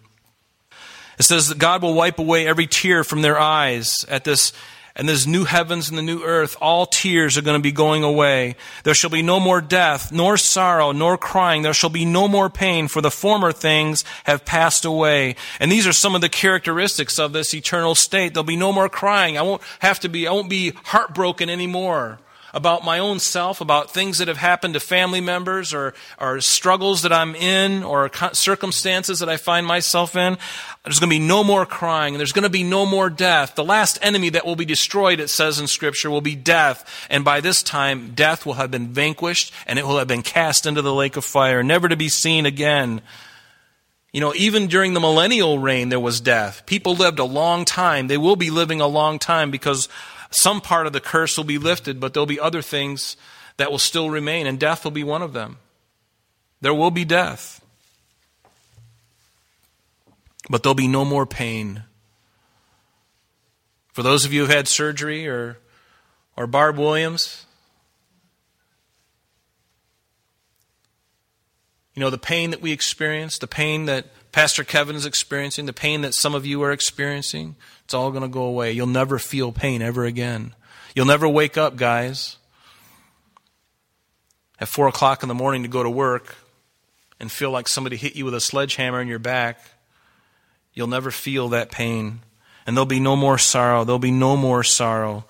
It 1.17 1.23
says 1.23 1.47
that 1.47 1.57
God 1.57 1.81
will 1.81 1.93
wipe 1.93 2.19
away 2.19 2.47
every 2.47 2.67
tear 2.67 3.03
from 3.03 3.21
their 3.21 3.39
eyes 3.39 4.05
at 4.09 4.23
this 4.23 4.53
and 4.97 5.07
this 5.07 5.27
new 5.27 5.45
heavens 5.45 5.89
and 5.89 5.97
the 5.97 6.01
new 6.01 6.23
earth, 6.23 6.57
all 6.59 6.87
tears 6.87 7.37
are 7.37 7.43
going 7.43 7.57
to 7.57 7.63
be 7.63 7.71
going 7.71 8.03
away. 8.03 8.55
There 8.83 8.95
shall 8.95 9.11
be 9.11 9.21
no 9.21 9.39
more 9.39 9.61
death, 9.61 10.11
nor 10.11 10.37
sorrow, 10.37 10.91
nor 10.91 11.19
crying. 11.19 11.61
There 11.61 11.75
shall 11.75 11.91
be 11.91 12.03
no 12.03 12.27
more 12.27 12.49
pain, 12.49 12.87
for 12.87 12.99
the 12.99 13.11
former 13.11 13.51
things 13.51 14.03
have 14.23 14.43
passed 14.43 14.85
away. 14.85 15.35
And 15.59 15.71
these 15.71 15.85
are 15.85 15.93
some 15.93 16.15
of 16.15 16.21
the 16.21 16.29
characteristics 16.29 17.19
of 17.19 17.31
this 17.31 17.53
eternal 17.53 17.93
state. 17.93 18.33
There'll 18.33 18.43
be 18.43 18.55
no 18.55 18.73
more 18.73 18.89
crying. 18.89 19.37
I 19.37 19.43
won't 19.43 19.61
have 19.79 19.99
to 19.99 20.09
be, 20.09 20.27
I 20.27 20.31
won't 20.31 20.49
be 20.49 20.71
heartbroken 20.85 21.47
anymore 21.47 22.17
about 22.57 22.83
my 22.83 22.97
own 22.97 23.19
self, 23.19 23.61
about 23.61 23.91
things 23.91 24.17
that 24.17 24.27
have 24.27 24.37
happened 24.37 24.73
to 24.73 24.79
family 24.79 25.21
members 25.21 25.75
or, 25.75 25.93
or 26.19 26.41
struggles 26.41 27.03
that 27.03 27.13
I'm 27.13 27.35
in 27.35 27.83
or 27.83 28.09
circumstances 28.33 29.19
that 29.19 29.29
I 29.29 29.37
find 29.37 29.67
myself 29.67 30.15
in. 30.15 30.39
There's 30.83 30.97
going 30.99 31.11
to 31.11 31.15
be 31.15 31.23
no 31.23 31.43
more 31.43 31.67
crying. 31.67 32.17
There's 32.17 32.31
going 32.31 32.43
to 32.43 32.49
be 32.49 32.63
no 32.63 32.83
more 32.83 33.11
death. 33.11 33.53
The 33.53 33.63
last 33.63 33.99
enemy 34.01 34.29
that 34.29 34.43
will 34.43 34.55
be 34.55 34.65
destroyed, 34.65 35.19
it 35.19 35.29
says 35.29 35.59
in 35.59 35.67
Scripture, 35.67 36.09
will 36.09 36.19
be 36.19 36.35
death. 36.35 37.05
And 37.11 37.23
by 37.23 37.41
this 37.41 37.61
time, 37.61 38.15
death 38.15 38.43
will 38.43 38.53
have 38.55 38.71
been 38.71 38.87
vanquished 38.87 39.53
and 39.67 39.77
it 39.77 39.85
will 39.85 39.99
have 39.99 40.07
been 40.07 40.23
cast 40.23 40.65
into 40.65 40.81
the 40.81 40.93
lake 40.93 41.15
of 41.15 41.25
fire, 41.25 41.61
never 41.61 41.87
to 41.87 41.95
be 41.95 42.09
seen 42.09 42.47
again. 42.47 43.01
You 44.11 44.21
know, 44.21 44.33
even 44.33 44.65
during 44.65 44.95
the 44.95 44.99
millennial 44.99 45.59
reign, 45.59 45.89
there 45.89 45.99
was 45.99 46.21
death. 46.21 46.65
People 46.65 46.95
lived 46.95 47.19
a 47.19 47.23
long 47.23 47.65
time. 47.65 48.07
They 48.07 48.17
will 48.17 48.35
be 48.35 48.49
living 48.49 48.81
a 48.81 48.87
long 48.87 49.19
time 49.19 49.51
because 49.51 49.87
some 50.29 50.61
part 50.61 50.87
of 50.87 50.93
the 50.93 50.99
curse 50.99 51.37
will 51.37 51.43
be 51.43 51.57
lifted, 51.57 51.99
but 51.99 52.13
there'll 52.13 52.25
be 52.25 52.39
other 52.39 52.61
things 52.61 53.17
that 53.57 53.71
will 53.71 53.79
still 53.79 54.09
remain, 54.09 54.47
and 54.47 54.59
death 54.59 54.83
will 54.83 54.91
be 54.91 55.03
one 55.03 55.21
of 55.21 55.33
them. 55.33 55.57
There 56.61 56.73
will 56.73 56.91
be 56.91 57.05
death. 57.05 57.63
But 60.49 60.63
there'll 60.63 60.75
be 60.75 60.87
no 60.87 61.05
more 61.05 61.25
pain. 61.25 61.83
For 63.93 64.03
those 64.03 64.25
of 64.25 64.33
you 64.33 64.41
who've 64.41 64.49
had 64.49 64.67
surgery 64.67 65.27
or, 65.27 65.57
or 66.35 66.47
Barb 66.47 66.77
Williams, 66.77 67.45
you 71.95 71.99
know, 71.99 72.11
the 72.11 72.17
pain 72.19 72.51
that 72.51 72.61
we 72.61 72.71
experience, 72.71 73.39
the 73.39 73.47
pain 73.47 73.85
that 73.85 74.05
Pastor 74.31 74.63
Kevin 74.63 74.95
is 74.95 75.05
experiencing, 75.05 75.65
the 75.65 75.73
pain 75.73 76.01
that 76.01 76.13
some 76.13 76.35
of 76.35 76.45
you 76.45 76.61
are 76.63 76.71
experiencing, 76.71 77.55
it's 77.85 77.93
all 77.93 78.11
going 78.11 78.23
to 78.23 78.27
go 78.27 78.43
away. 78.43 78.71
You'll 78.71 78.87
never 78.87 79.17
feel 79.17 79.51
pain 79.51 79.81
ever 79.81 80.05
again. 80.05 80.53
You'll 80.95 81.05
never 81.05 81.27
wake 81.27 81.57
up, 81.57 81.75
guys, 81.75 82.37
at 84.59 84.67
4 84.67 84.87
o'clock 84.87 85.23
in 85.23 85.29
the 85.29 85.35
morning 85.35 85.63
to 85.63 85.69
go 85.69 85.83
to 85.83 85.89
work 85.89 86.35
and 87.19 87.31
feel 87.31 87.51
like 87.51 87.67
somebody 87.67 87.97
hit 87.97 88.15
you 88.15 88.25
with 88.25 88.33
a 88.33 88.41
sledgehammer 88.41 89.01
in 89.01 89.07
your 89.07 89.19
back. 89.19 89.59
You'll 90.73 90.87
never 90.87 91.09
feel 91.09 91.49
that 91.49 91.71
pain. 91.71 92.19
And 92.65 92.75
there'll 92.75 92.85
be 92.85 92.99
no 92.99 93.15
more 93.15 93.37
sorrow. 93.37 93.83
There'll 93.83 93.97
be 93.97 94.11
no 94.11 94.37
more 94.37 94.63
sorrow. 94.63 95.25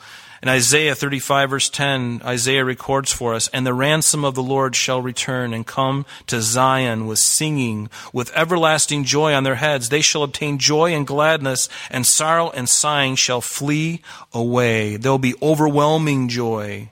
In 0.48 0.51
Isaiah 0.51 0.96
35, 0.96 1.50
verse 1.50 1.70
10, 1.70 2.22
Isaiah 2.24 2.63
records 2.63 3.12
for 3.12 3.34
us, 3.34 3.50
And 3.50 3.68
the 3.68 3.74
ransom 3.74 4.24
of 4.24 4.34
the 4.34 4.42
Lord 4.42 4.77
shall 4.77 5.01
return 5.01 5.54
and 5.54 5.68
come 5.68 6.06
to 6.27 6.42
Zion 6.42 7.06
with 7.06 7.20
singing, 7.20 7.89
with 8.13 8.32
everlasting 8.34 9.04
joy 9.04 9.34
on 9.34 9.44
their 9.44 9.56
heads. 9.56 9.89
They 9.89 10.00
shall 10.00 10.24
obtain 10.24 10.58
joy 10.58 10.94
and 10.94 11.06
gladness, 11.06 11.68
and 11.92 12.08
sorrow 12.08 12.50
and 12.51 12.70
sighing 12.70 13.18
shall 13.18 13.42
flee 13.42 14.01
away. 14.32 14.96
There'll 14.96 15.18
be 15.18 15.36
overwhelming 15.42 16.30
joy. 16.30 16.92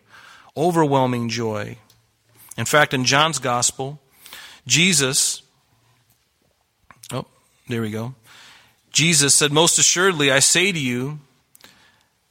Overwhelming 0.57 1.29
joy. 1.29 1.77
In 2.57 2.65
fact, 2.65 2.93
in 2.93 3.05
John's 3.05 3.39
Gospel, 3.39 4.01
Jesus, 4.67 5.43
oh, 7.13 7.25
there 7.69 7.81
we 7.81 7.89
go. 7.89 8.15
Jesus 8.91 9.33
said, 9.33 9.53
Most 9.53 9.79
assuredly, 9.79 10.29
I 10.29 10.39
say 10.39 10.74
to 10.74 10.79
you, 10.79 11.19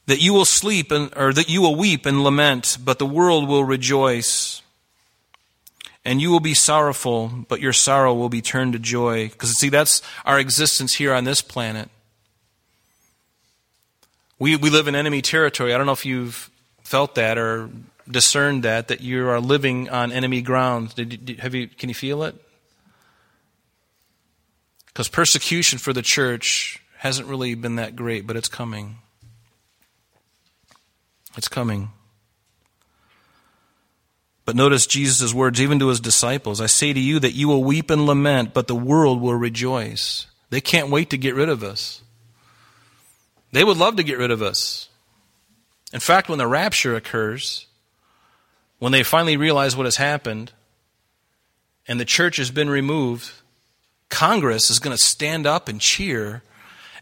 that 0.07 0.21
you 0.21 0.33
will 0.33 0.45
sleep 0.45 0.91
and, 0.91 1.11
or 1.15 1.33
that 1.33 1.49
you 1.49 1.61
will 1.61 1.75
weep 1.75 2.05
and 2.05 2.23
lament, 2.23 2.77
but 2.83 2.99
the 2.99 3.05
world 3.05 3.47
will 3.47 3.63
rejoice. 3.63 4.61
And 6.03 6.21
you 6.21 6.29
will 6.29 6.39
be 6.39 6.53
sorrowful, 6.53 7.31
but 7.47 7.59
your 7.59 7.73
sorrow 7.73 8.13
will 8.13 8.29
be 8.29 8.41
turned 8.41 8.73
to 8.73 8.79
joy. 8.79 9.29
Because, 9.29 9.57
see, 9.57 9.69
that's 9.69 10.03
our 10.23 10.39
existence 10.39 10.93
here 10.93 11.13
on 11.13 11.23
this 11.23 11.41
planet. 11.41 11.89
We, 14.37 14.55
we 14.55 14.69
live 14.69 14.87
in 14.87 14.95
enemy 14.95 15.23
territory. 15.23 15.73
I 15.73 15.77
don't 15.77 15.87
know 15.87 15.93
if 15.93 16.05
you've 16.05 16.51
felt 16.83 17.15
that 17.15 17.39
or 17.39 17.71
discerned 18.09 18.63
that, 18.63 18.89
that 18.89 19.01
you 19.01 19.27
are 19.27 19.39
living 19.39 19.89
on 19.89 20.11
enemy 20.11 20.41
ground. 20.41 20.93
Did, 20.93 21.25
did, 21.25 21.39
have 21.39 21.55
you, 21.55 21.67
can 21.67 21.89
you 21.89 21.95
feel 21.95 22.21
it? 22.23 22.35
Because 24.87 25.07
persecution 25.07 25.79
for 25.79 25.91
the 25.91 26.03
church 26.03 26.79
hasn't 26.99 27.27
really 27.27 27.55
been 27.55 27.77
that 27.77 27.95
great, 27.95 28.27
but 28.27 28.35
it's 28.35 28.47
coming. 28.47 28.97
It's 31.37 31.47
coming. 31.47 31.89
But 34.45 34.55
notice 34.55 34.85
Jesus' 34.85 35.33
words, 35.33 35.59
even 35.59 35.79
to 35.79 35.87
his 35.87 35.99
disciples 35.99 36.61
I 36.61 36.67
say 36.67 36.93
to 36.93 36.99
you 36.99 37.19
that 37.19 37.33
you 37.33 37.47
will 37.47 37.63
weep 37.63 37.89
and 37.89 38.05
lament, 38.05 38.53
but 38.53 38.67
the 38.67 38.75
world 38.75 39.19
will 39.19 39.35
rejoice. 39.35 40.27
They 40.51 40.61
can't 40.61 40.91
wait 40.91 41.09
to 41.09 41.17
get 41.17 41.35
rid 41.35 41.49
of 41.49 41.63
us. 41.63 42.01
They 43.51 43.63
would 43.63 43.77
love 43.77 43.95
to 43.95 44.03
get 44.03 44.19
rid 44.19 44.31
of 44.31 44.41
us. 44.41 44.89
In 45.93 45.99
fact, 45.99 46.29
when 46.29 46.37
the 46.37 46.47
rapture 46.47 46.95
occurs, 46.95 47.67
when 48.79 48.91
they 48.91 49.03
finally 49.03 49.37
realize 49.37 49.75
what 49.75 49.85
has 49.85 49.95
happened, 49.95 50.51
and 51.87 51.99
the 51.99 52.05
church 52.05 52.37
has 52.37 52.51
been 52.51 52.69
removed, 52.69 53.31
Congress 54.09 54.69
is 54.69 54.79
going 54.79 54.95
to 54.95 55.01
stand 55.01 55.47
up 55.47 55.67
and 55.67 55.79
cheer 55.79 56.43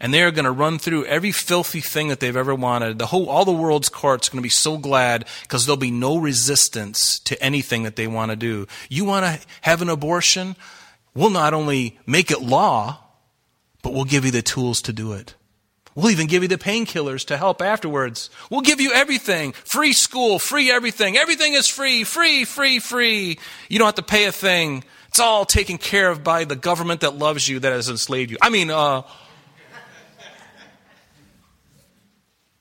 and 0.04 0.14
they 0.14 0.22
are 0.22 0.32
going 0.32 0.44
to 0.44 0.52
run 0.52 0.80
through 0.80 1.06
every 1.06 1.32
filthy 1.32 1.80
thing 1.80 2.10
that 2.10 2.20
they've 2.20 2.36
ever 2.36 2.54
wanted. 2.54 3.00
The 3.00 3.06
whole, 3.06 3.30
all 3.30 3.46
the 3.46 3.54
world's 3.54 3.88
courts 3.88 4.28
are 4.28 4.32
going 4.32 4.42
to 4.42 4.44
be 4.44 4.50
so 4.50 4.78
glad 4.78 5.26
because 5.44 5.66
there'll 5.66 5.78
be 5.78 5.92
no 5.92 6.18
resistance 6.18 7.20
to 7.20 7.42
anything 7.42 7.84
that 7.84 7.96
they 7.96 8.06
want 8.06 8.30
to 8.30 8.36
do. 8.36 8.68
You 8.90 9.06
want 9.06 9.26
to 9.26 9.48
have 9.62 9.82
an 9.82 9.88
abortion? 9.88 10.58
We'll 11.16 11.30
not 11.30 11.54
only 11.54 11.98
make 12.06 12.32
it 12.32 12.42
law, 12.42 13.00
but 13.82 13.94
we'll 13.94 14.04
give 14.04 14.26
you 14.26 14.32
the 14.32 14.42
tools 14.42 14.82
to 14.84 14.94
do 14.94 15.14
it. 15.14 15.36
We'll 15.96 16.12
even 16.12 16.28
give 16.28 16.44
you 16.44 16.50
the 16.50 16.58
painkillers 16.58 17.26
to 17.28 17.38
help 17.38 17.62
afterwards. 17.62 18.30
We'll 18.50 18.60
give 18.60 18.82
you 18.82 18.92
everything. 18.92 19.54
Free 19.54 19.94
school, 19.94 20.38
free 20.38 20.70
everything. 20.70 21.16
Everything 21.16 21.54
is 21.54 21.70
free, 21.70 22.04
free, 22.04 22.44
free, 22.44 22.80
free. 22.80 23.40
You 23.70 23.80
don't 23.80 23.86
have 23.86 23.96
to 23.96 24.04
pay 24.04 24.26
a 24.26 24.34
thing. 24.34 24.84
It's 25.08 25.22
all 25.22 25.46
taken 25.46 25.78
care 25.78 26.10
of 26.10 26.26
by 26.26 26.44
the 26.44 26.58
government 26.58 27.02
that 27.02 27.16
loves 27.16 27.48
you, 27.48 27.60
that 27.60 27.72
has 27.72 27.88
enslaved 27.88 28.32
you. 28.32 28.38
I 28.42 28.50
mean, 28.50 28.70
uh, 28.70 29.04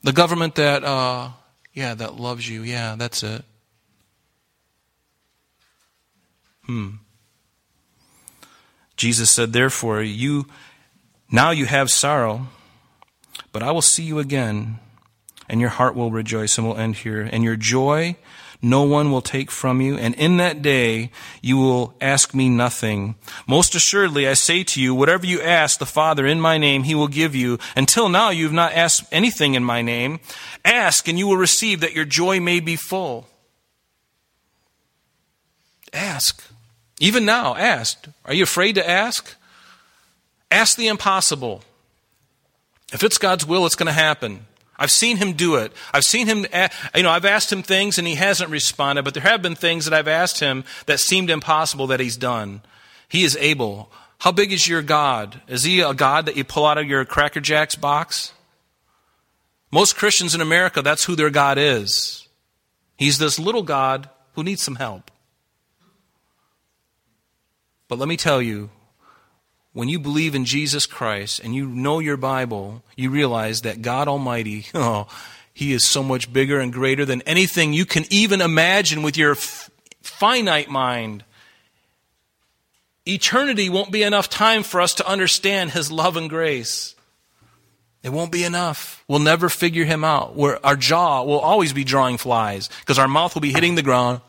The 0.03 0.13
government 0.13 0.57
that, 0.57 0.83
uh, 0.85 1.31
yeah, 1.73 1.95
that 1.95 2.15
loves 2.15 2.49
you. 2.49 2.63
Yeah, 2.63 2.97
that's 2.97 3.23
it. 3.23 3.45
Hmm. 6.65 6.91
Jesus 8.97 9.31
said, 9.31 9.53
Therefore, 9.53 10.03
you 10.03 10.47
now 11.31 11.51
you 11.51 11.67
have 11.67 11.91
sorrow, 11.91 12.49
but 13.53 13.63
I 13.63 13.71
will 13.71 13.83
see 13.83 14.03
you 14.03 14.19
again, 14.19 14.79
and 15.49 15.61
your 15.61 15.71
heart 15.71 15.95
will 15.95 16.11
rejoice, 16.11 16.59
and 16.59 16.67
we'll 16.67 16.77
end 16.77 16.97
here. 16.97 17.23
And 17.23 17.43
your 17.43 17.57
joy 17.57 18.17
no 18.63 18.85
one 18.85 19.11
will 19.11 19.21
take 19.21 19.51
from 19.51 19.81
you, 19.81 19.97
and 19.99 20.15
in 20.15 20.37
that 20.37 20.63
day 20.63 21.11
you 21.41 21.57
will 21.57 21.95
ask 22.01 22.33
me 22.33 22.49
nothing. 22.49 23.17
Most 23.47 23.75
assuredly, 23.75 24.29
I 24.29 24.35
say 24.35 24.63
to 24.63 24.81
you, 24.81 24.95
whatever 24.95 25.27
you 25.27 25.43
ask 25.43 25.81
the 25.81 25.87
Father 25.87 26.27
in 26.27 26.41
my 26.41 26.59
name, 26.59 26.85
he 26.85 26.95
will 26.95 27.09
give 27.09 27.35
you. 27.35 27.59
Until 27.77 28.09
now, 28.09 28.31
you 28.31 28.45
have 28.45 28.53
not 28.53 28.73
asked 28.73 29.05
anything 29.11 29.55
in 29.55 29.65
my 29.65 29.83
name. 29.83 30.21
Ask, 30.65 31.09
and 31.09 31.19
you 31.19 31.27
will 31.27 31.37
receive, 31.37 31.81
that 31.81 31.93
your 31.93 32.05
joy 32.05 32.39
may 32.39 32.61
be 32.61 32.77
full. 32.77 33.27
Ask. 35.93 36.43
Even 37.01 37.25
now, 37.25 37.57
ask. 37.57 38.07
Are 38.25 38.33
you 38.33 38.45
afraid 38.45 38.77
to 38.77 38.89
ask? 38.89 39.35
Ask 40.53 40.77
the 40.77 40.87
impossible. 40.87 41.63
If 42.93 43.03
it's 43.03 43.19
God's 43.19 43.45
will, 43.45 43.67
it's 43.67 43.75
going 43.75 43.89
to 43.89 43.93
happen. 43.93 44.47
I've 44.79 44.91
seen 44.91 45.19
him 45.19 45.35
do 45.35 45.57
it. 45.57 45.73
I've 45.93 46.05
seen 46.05 46.27
him, 46.27 46.47
eh, 46.51 46.69
you 46.95 47.03
know, 47.03 47.11
I've 47.11 47.25
asked 47.25 47.53
him 47.53 47.63
things 47.63 47.99
and 47.99 48.07
he 48.07 48.15
hasn't 48.15 48.51
responded, 48.51 49.05
but 49.05 49.15
there 49.15 49.23
have 49.23 49.43
been 49.43 49.55
things 49.55 49.85
that 49.85 49.95
I've 49.95 50.09
asked 50.09 50.41
him 50.41 50.65
that 50.87 51.01
seemed 51.01 51.31
impossible 51.31 51.87
that 51.89 52.01
he's 52.01 52.17
done. 52.17 52.63
He 53.09 53.25
is 53.25 53.37
able. 53.37 53.93
How 54.19 54.33
big 54.33 54.53
is 54.53 54.67
your 54.67 54.83
God? 54.83 55.43
Is 55.47 55.65
he 55.65 55.81
a 55.81 55.95
God 55.95 56.27
that 56.27 56.37
you 56.37 56.45
pull 56.45 56.67
out 56.67 56.79
of 56.79 56.87
your 56.87 57.05
Cracker 57.05 57.41
Jacks 57.41 57.75
box? 57.75 58.33
Most 59.71 59.97
Christians 59.97 60.35
in 60.35 60.41
America, 60.41 60.83
that's 60.83 61.05
who 61.05 61.17
their 61.17 61.31
God 61.31 61.59
is. 61.59 62.29
He's 62.97 63.19
this 63.19 63.39
little 63.39 63.63
God 63.63 64.09
who 64.35 64.45
needs 64.45 64.63
some 64.63 64.77
help. 64.77 65.11
But 67.89 67.99
let 67.99 68.09
me 68.09 68.17
tell 68.17 68.41
you, 68.41 68.71
when 69.73 69.89
you 69.89 69.99
believe 69.99 70.35
in 70.35 70.45
Jesus 70.45 70.87
Christ 70.87 71.41
and 71.41 71.55
you 71.55 71.67
know 71.67 71.99
your 71.99 72.17
Bible, 72.17 72.83
you 72.97 73.11
realize 73.11 73.63
that 73.63 73.83
God 73.83 74.09
Almighty, 74.09 74.67
oh, 74.75 75.07
He 75.53 75.73
is 75.73 75.87
so 75.87 76.03
much 76.03 76.33
bigger 76.33 76.61
and 76.61 76.73
greater 76.73 77.05
than 77.05 77.23
anything 77.23 77.73
you 77.73 77.87
can 77.87 78.05
even 78.11 78.41
imagine 78.41 79.03
with 79.03 79.17
your 79.17 79.33
f- 79.33 79.71
finite 80.03 80.69
mind. 80.69 81.25
Eternity 83.07 83.69
won't 83.69 83.91
be 83.91 84.03
enough 84.03 84.29
time 84.29 84.63
for 84.63 84.81
us 84.81 84.95
to 84.95 85.07
understand 85.09 85.71
His 85.71 85.91
love 85.91 86.17
and 86.17 86.29
grace. 86.29 86.95
It 88.03 88.11
won't 88.11 88.33
be 88.33 88.45
enough. 88.45 89.05
We'll 89.09 89.21
never 89.21 89.49
figure 89.49 89.85
Him 89.85 90.05
out. 90.05 90.37
Where 90.37 90.65
our 90.65 90.77
jaw 90.77 91.23
will 91.23 91.39
always 91.39 91.73
be 91.73 91.85
drawing 91.85 92.19
flies 92.19 92.69
because 92.81 92.99
our 92.99 93.09
mouth 93.09 93.35
will 93.35 93.43
be 93.43 93.53
hitting 93.53 93.75
the 93.75 93.83
ground. 93.83 94.21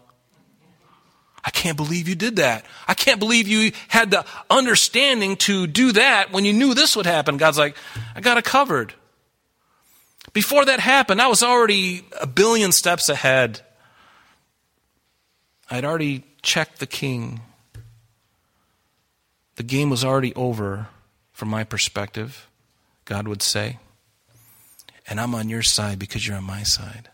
I 1.43 1.49
can't 1.49 1.75
believe 1.75 2.07
you 2.07 2.15
did 2.15 2.37
that. 2.37 2.65
I 2.87 2.93
can't 2.93 3.19
believe 3.19 3.47
you 3.47 3.73
had 3.89 4.11
the 4.11 4.25
understanding 4.49 5.35
to 5.37 5.67
do 5.67 5.91
that 5.91 6.31
when 6.31 6.45
you 6.45 6.53
knew 6.53 6.73
this 6.73 6.95
would 6.95 7.05
happen. 7.05 7.37
God's 7.37 7.57
like, 7.57 7.75
I 8.15 8.21
got 8.21 8.37
it 8.37 8.45
covered. 8.45 8.93
Before 10.31 10.65
that 10.65 10.79
happened, 10.79 11.21
I 11.21 11.27
was 11.27 11.43
already 11.43 12.05
a 12.19 12.25
billion 12.25 12.71
steps 12.71 13.09
ahead. 13.09 13.61
I'd 15.69 15.85
already 15.85 16.23
checked 16.41 16.79
the 16.79 16.87
king. 16.87 17.41
The 19.55 19.63
game 19.63 19.89
was 19.89 20.03
already 20.03 20.33
over 20.35 20.87
from 21.33 21.49
my 21.49 21.63
perspective, 21.63 22.47
God 23.05 23.27
would 23.27 23.41
say. 23.41 23.79
And 25.07 25.19
I'm 25.19 25.35
on 25.35 25.49
your 25.49 25.61
side 25.61 25.99
because 25.99 26.25
you're 26.25 26.37
on 26.37 26.45
my 26.45 26.63
side. 26.63 27.09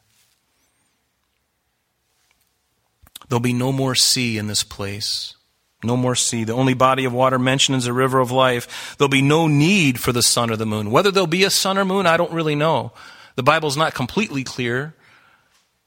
There'll 3.30 3.40
be 3.40 3.54
no 3.54 3.72
more 3.72 3.96
sea 3.96 4.38
in 4.38 4.48
this 4.48 4.64
place. 4.64 5.36
No 5.84 5.96
more 5.96 6.16
sea. 6.16 6.44
The 6.44 6.54
only 6.54 6.74
body 6.74 7.06
of 7.06 7.14
water 7.14 7.40
mentioned 7.40 7.78
is 7.78 7.88
a 7.88 7.94
river 7.94 8.20
of 8.20 8.32
life. 8.32 8.98
There'll 8.98 9.10
be 9.10 9.22
no 9.22 9.48
need 9.48 10.00
for 10.00 10.12
the 10.12 10.24
sun 10.24 10.52
or 10.52 10.58
the 10.58 10.66
moon. 10.66 10.92
Whether 10.92 11.12
there'll 11.12 11.28
be 11.28 11.46
a 11.46 11.50
sun 11.50 11.78
or 11.78 11.86
moon, 11.86 12.06
I 12.06 12.18
don't 12.18 12.34
really 12.34 12.56
know. 12.56 12.92
The 13.36 13.44
Bible's 13.44 13.78
not 13.78 13.94
completely 13.94 14.44
clear. 14.44 14.96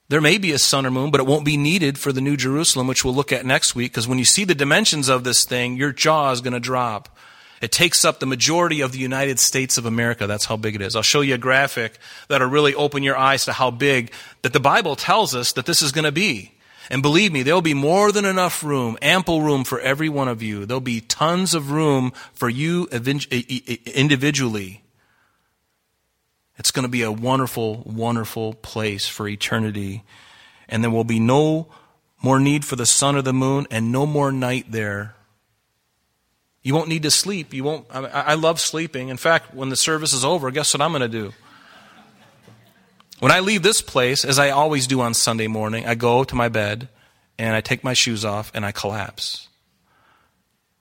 There 0.08 0.20
may 0.20 0.38
be 0.38 0.52
a 0.52 0.58
sun 0.58 0.86
or 0.86 0.90
moon, 0.90 1.10
but 1.10 1.20
it 1.20 1.26
won't 1.26 1.44
be 1.44 1.56
needed 1.56 1.98
for 1.98 2.12
the 2.12 2.20
New 2.20 2.36
Jerusalem, 2.36 2.86
which 2.86 3.04
we'll 3.04 3.14
look 3.14 3.32
at 3.32 3.44
next 3.44 3.74
week, 3.74 3.92
because 3.92 4.08
when 4.08 4.18
you 4.18 4.24
see 4.24 4.44
the 4.44 4.54
dimensions 4.54 5.08
of 5.08 5.24
this 5.24 5.44
thing, 5.44 5.76
your 5.76 5.92
jaw 5.92 6.32
is 6.32 6.40
going 6.40 6.52
to 6.52 6.60
drop. 6.60 7.18
It 7.60 7.72
takes 7.72 8.04
up 8.04 8.18
the 8.18 8.26
majority 8.26 8.80
of 8.80 8.92
the 8.92 8.98
United 8.98 9.38
States 9.38 9.78
of 9.78 9.86
America. 9.86 10.26
That's 10.26 10.46
how 10.46 10.56
big 10.56 10.74
it 10.74 10.82
is. 10.82 10.96
I'll 10.96 11.02
show 11.02 11.20
you 11.20 11.34
a 11.34 11.38
graphic 11.38 11.98
that'll 12.28 12.48
really 12.48 12.74
open 12.74 13.02
your 13.02 13.16
eyes 13.16 13.44
to 13.44 13.52
how 13.52 13.70
big 13.70 14.10
that 14.42 14.52
the 14.52 14.60
Bible 14.60 14.96
tells 14.96 15.34
us 15.34 15.52
that 15.52 15.66
this 15.66 15.80
is 15.80 15.92
going 15.92 16.04
to 16.04 16.12
be. 16.12 16.52
And 16.92 17.00
believe 17.00 17.32
me, 17.32 17.42
there'll 17.42 17.62
be 17.62 17.72
more 17.72 18.12
than 18.12 18.26
enough 18.26 18.62
room, 18.62 18.98
ample 19.00 19.40
room 19.40 19.64
for 19.64 19.80
every 19.80 20.10
one 20.10 20.28
of 20.28 20.42
you. 20.42 20.66
There'll 20.66 20.82
be 20.82 21.00
tons 21.00 21.54
of 21.54 21.70
room 21.70 22.12
for 22.34 22.50
you 22.50 22.86
individually. 22.86 24.82
It's 26.58 26.70
going 26.70 26.82
to 26.82 26.90
be 26.90 27.00
a 27.00 27.10
wonderful, 27.10 27.82
wonderful 27.86 28.52
place 28.52 29.08
for 29.08 29.26
eternity. 29.26 30.04
And 30.68 30.84
there 30.84 30.90
will 30.90 31.02
be 31.02 31.18
no 31.18 31.68
more 32.22 32.38
need 32.38 32.62
for 32.62 32.76
the 32.76 32.84
sun 32.84 33.16
or 33.16 33.22
the 33.22 33.32
moon 33.32 33.66
and 33.70 33.90
no 33.90 34.04
more 34.04 34.30
night 34.30 34.70
there. 34.70 35.14
You 36.62 36.74
won't 36.74 36.88
need 36.90 37.04
to 37.04 37.10
sleep. 37.10 37.54
You 37.54 37.64
won't. 37.64 37.86
I, 37.90 38.34
love 38.34 38.60
sleeping. 38.60 39.08
In 39.08 39.16
fact, 39.16 39.54
when 39.54 39.70
the 39.70 39.76
service 39.76 40.12
is 40.12 40.26
over, 40.26 40.50
guess 40.50 40.74
what 40.74 40.82
I'm 40.82 40.92
going 40.92 41.00
to 41.00 41.08
do? 41.08 41.32
When 43.22 43.30
I 43.30 43.38
leave 43.38 43.62
this 43.62 43.80
place, 43.80 44.24
as 44.24 44.40
I 44.40 44.50
always 44.50 44.88
do 44.88 45.00
on 45.00 45.14
Sunday 45.14 45.46
morning, 45.46 45.86
I 45.86 45.94
go 45.94 46.24
to 46.24 46.34
my 46.34 46.48
bed 46.48 46.88
and 47.38 47.54
I 47.54 47.60
take 47.60 47.84
my 47.84 47.92
shoes 47.92 48.24
off 48.24 48.50
and 48.52 48.66
I 48.66 48.72
collapse. 48.72 49.46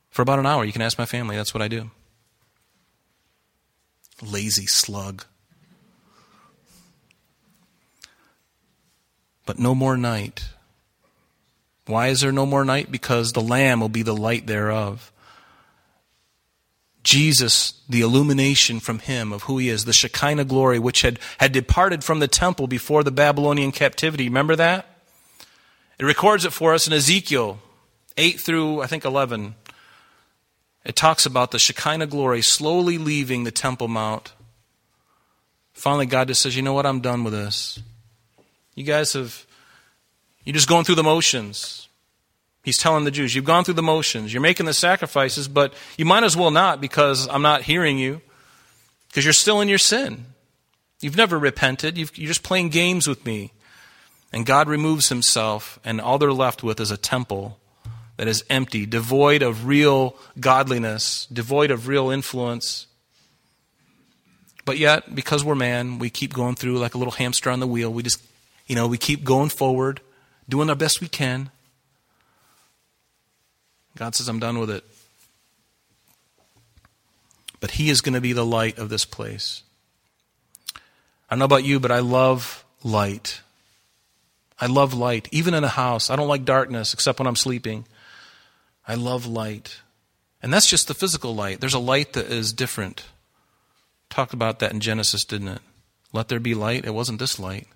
For 0.10 0.24
about 0.24 0.40
an 0.40 0.48
hour, 0.48 0.66
you 0.66 0.72
can 0.72 0.82
ask 0.82 0.98
my 0.98 1.06
family, 1.06 1.36
that's 1.36 1.54
what 1.54 1.62
I 1.62 1.68
do. 1.68 1.92
Lazy 4.24 4.66
slug. 4.66 5.26
But 9.46 9.60
no 9.60 9.76
more 9.76 9.96
night. 9.96 10.46
Why 11.86 12.08
is 12.08 12.22
there 12.22 12.32
no 12.32 12.48
more 12.48 12.66
night? 12.66 12.92
Because 12.92 13.34
the 13.34 13.42
Lamb 13.44 13.82
will 13.82 13.88
be 13.88 14.02
the 14.02 14.18
light 14.18 14.48
thereof. 14.48 15.12
Jesus, 17.04 17.82
the 17.90 18.02
illumination 18.02 18.80
from 18.80 19.00
him 19.00 19.34
of 19.34 19.44
who 19.44 19.58
he 19.58 19.70
is, 19.70 19.86
the 19.86 19.94
Shekinah 19.94 20.46
glory 20.46 20.80
which 20.80 21.02
had, 21.02 21.20
had 21.40 21.52
departed 21.52 22.04
from 22.04 22.20
the 22.20 22.28
temple 22.28 22.68
before 22.68 23.04
the 23.04 23.12
Babylonian 23.12 23.72
captivity. 23.72 24.26
Remember 24.26 24.56
that? 24.56 24.86
It 25.98 26.06
records 26.06 26.46
it 26.46 26.54
for 26.54 26.74
us 26.74 26.88
in 26.88 26.94
Ezekiel 26.94 27.60
8 28.18 28.40
through, 28.40 28.82
I 28.82 28.88
think, 28.88 29.06
11. 29.06 29.56
It 30.84 30.96
talks 30.96 31.26
about 31.26 31.52
the 31.52 31.60
Shekinah 31.60 32.08
glory 32.08 32.42
slowly 32.42 32.98
leaving 32.98 33.44
the 33.44 33.52
Temple 33.52 33.88
Mount, 33.88 34.34
Finally, 35.82 36.06
God 36.06 36.28
just 36.28 36.44
says, 36.44 36.56
you 36.56 36.62
know 36.62 36.74
what? 36.74 36.86
I'm 36.86 37.00
done 37.00 37.24
with 37.24 37.34
this. 37.34 37.80
You 38.76 38.84
guys 38.84 39.14
have, 39.14 39.48
you're 40.44 40.54
just 40.54 40.70
going 40.70 40.86
through 40.86 40.94
the 40.94 41.04
motions. 41.04 41.88
He's 42.64 42.78
telling 42.78 43.06
the 43.06 43.12
Jews, 43.12 43.34
you've 43.34 43.46
gone 43.46 43.64
through 43.64 43.74
the 43.76 43.82
motions. 43.82 44.32
You're 44.32 44.42
making 44.42 44.68
the 44.68 44.74
sacrifices, 44.74 45.48
but 45.48 45.74
you 45.98 46.06
might 46.06 46.24
as 46.24 46.38
well 46.38 46.52
not 46.52 46.80
because 46.80 47.28
I'm 47.28 47.42
not 47.42 47.64
hearing 47.64 47.98
you 47.98 48.22
because 49.08 49.26
you're 49.26 49.34
still 49.34 49.62
in 49.62 49.68
your 49.68 49.80
sin. 49.80 50.26
You've 51.02 51.18
never 51.18 51.40
repented. 51.40 51.98
you 51.98 52.06
are 52.06 52.28
just 52.28 52.44
playing 52.44 52.70
games 52.70 53.08
with 53.08 53.26
me. 53.26 53.52
And 54.32 54.46
God 54.46 54.70
removes 54.70 55.10
himself, 55.10 55.78
and 55.84 56.00
all 56.00 56.18
they're 56.18 56.32
left 56.32 56.64
with 56.64 56.80
is 56.80 56.92
a 56.92 56.96
temple 56.98 57.60
that 58.16 58.28
is 58.28 58.46
empty, 58.50 58.86
devoid 58.86 59.42
of 59.42 59.66
real 59.66 60.16
godliness, 60.40 61.26
devoid 61.34 61.72
of 61.72 61.88
real 61.88 62.10
influence. 62.10 62.88
But 64.64 64.78
yet, 64.78 65.14
because 65.14 65.44
we're 65.44 65.56
man, 65.56 66.00
we 66.00 66.10
keep 66.10 66.34
going 66.34 66.56
through 66.56 66.78
like 66.78 66.94
a 66.94 66.98
little 66.98 67.12
hamster 67.12 67.50
on 67.50 67.60
the 67.60 67.68
wheel. 67.68 67.92
We 67.92 68.04
just, 68.04 68.24
you 68.68 68.76
know, 68.76 68.88
we 68.88 68.98
keep 68.98 69.24
going 69.24 69.50
forward, 69.50 70.00
doing 70.48 70.70
our 70.70 70.76
best 70.76 71.02
we 71.02 71.10
can. 71.10 71.50
God 73.96 74.16
says, 74.16 74.28
I'm 74.28 74.40
done 74.40 74.60
with 74.60 74.70
it. 74.70 74.84
But 77.60 77.72
He 77.72 77.90
is 77.90 78.02
going 78.02 78.16
to 78.16 78.22
be 78.22 78.34
the 78.34 78.46
light 78.46 78.78
of 78.78 78.90
this 78.90 79.06
place. 79.06 79.64
I 80.76 81.36
don't 81.36 81.40
know 81.40 81.46
about 81.46 81.64
you, 81.64 81.80
but 81.80 81.92
I 81.92 82.00
love 82.00 82.66
light. 82.84 83.42
I 84.60 84.66
love 84.66 84.94
light, 84.94 85.28
even 85.32 85.54
in 85.54 85.64
a 85.64 85.70
house. 85.70 86.10
I 86.10 86.16
don't 86.16 86.28
like 86.28 86.46
darkness 86.46 86.94
except 86.94 87.20
when 87.20 87.28
I'm 87.28 87.36
sleeping. 87.36 87.86
I 88.88 88.96
love 88.96 89.26
light. 89.26 89.82
And 90.42 90.52
that's 90.54 90.68
just 90.68 90.88
the 90.88 90.94
physical 90.94 91.36
light. 91.36 91.60
There's 91.60 91.74
a 91.74 91.80
light 91.80 92.14
that 92.14 92.26
is 92.28 92.52
different. 92.52 93.06
Talked 94.10 94.34
about 94.34 94.60
that 94.60 94.72
in 94.72 94.80
Genesis, 94.80 95.24
didn't 95.24 95.48
it? 95.48 95.62
Let 96.14 96.28
there 96.28 96.40
be 96.40 96.54
light. 96.54 96.86
It 96.86 96.94
wasn't 96.94 97.20
this 97.20 97.40
light. 97.40 97.68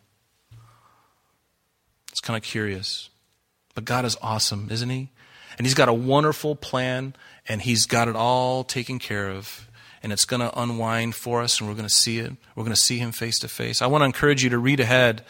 It's 2.12 2.20
kind 2.20 2.36
of 2.38 2.44
curious. 2.44 3.10
But 3.74 3.86
God 3.86 4.06
is 4.06 4.18
awesome, 4.22 4.68
isn't 4.72 4.90
He? 4.90 5.10
And 5.58 5.66
He's 5.66 5.74
got 5.74 5.90
a 5.90 5.94
wonderful 5.94 6.56
plan, 6.56 7.16
and 7.48 7.62
He's 7.62 7.86
got 7.86 8.08
it 8.08 8.16
all 8.16 8.64
taken 8.64 9.00
care 9.00 9.30
of. 9.30 9.70
And 10.04 10.14
it's 10.14 10.26
going 10.26 10.42
to 10.42 10.60
unwind 10.60 11.16
for 11.16 11.42
us, 11.42 11.60
and 11.60 11.68
we're 11.68 11.76
going 11.76 11.88
to 11.88 11.94
see 11.94 12.20
it. 12.20 12.32
We're 12.56 12.64
going 12.64 12.76
to 12.76 12.82
see 12.82 13.00
Him 13.00 13.12
face 13.12 13.40
to 13.40 13.48
face. 13.48 13.82
I 13.82 13.88
want 13.88 14.02
to 14.02 14.06
encourage 14.06 14.44
you 14.44 14.50
to 14.52 14.58
read 14.58 14.80
ahead 14.80 15.24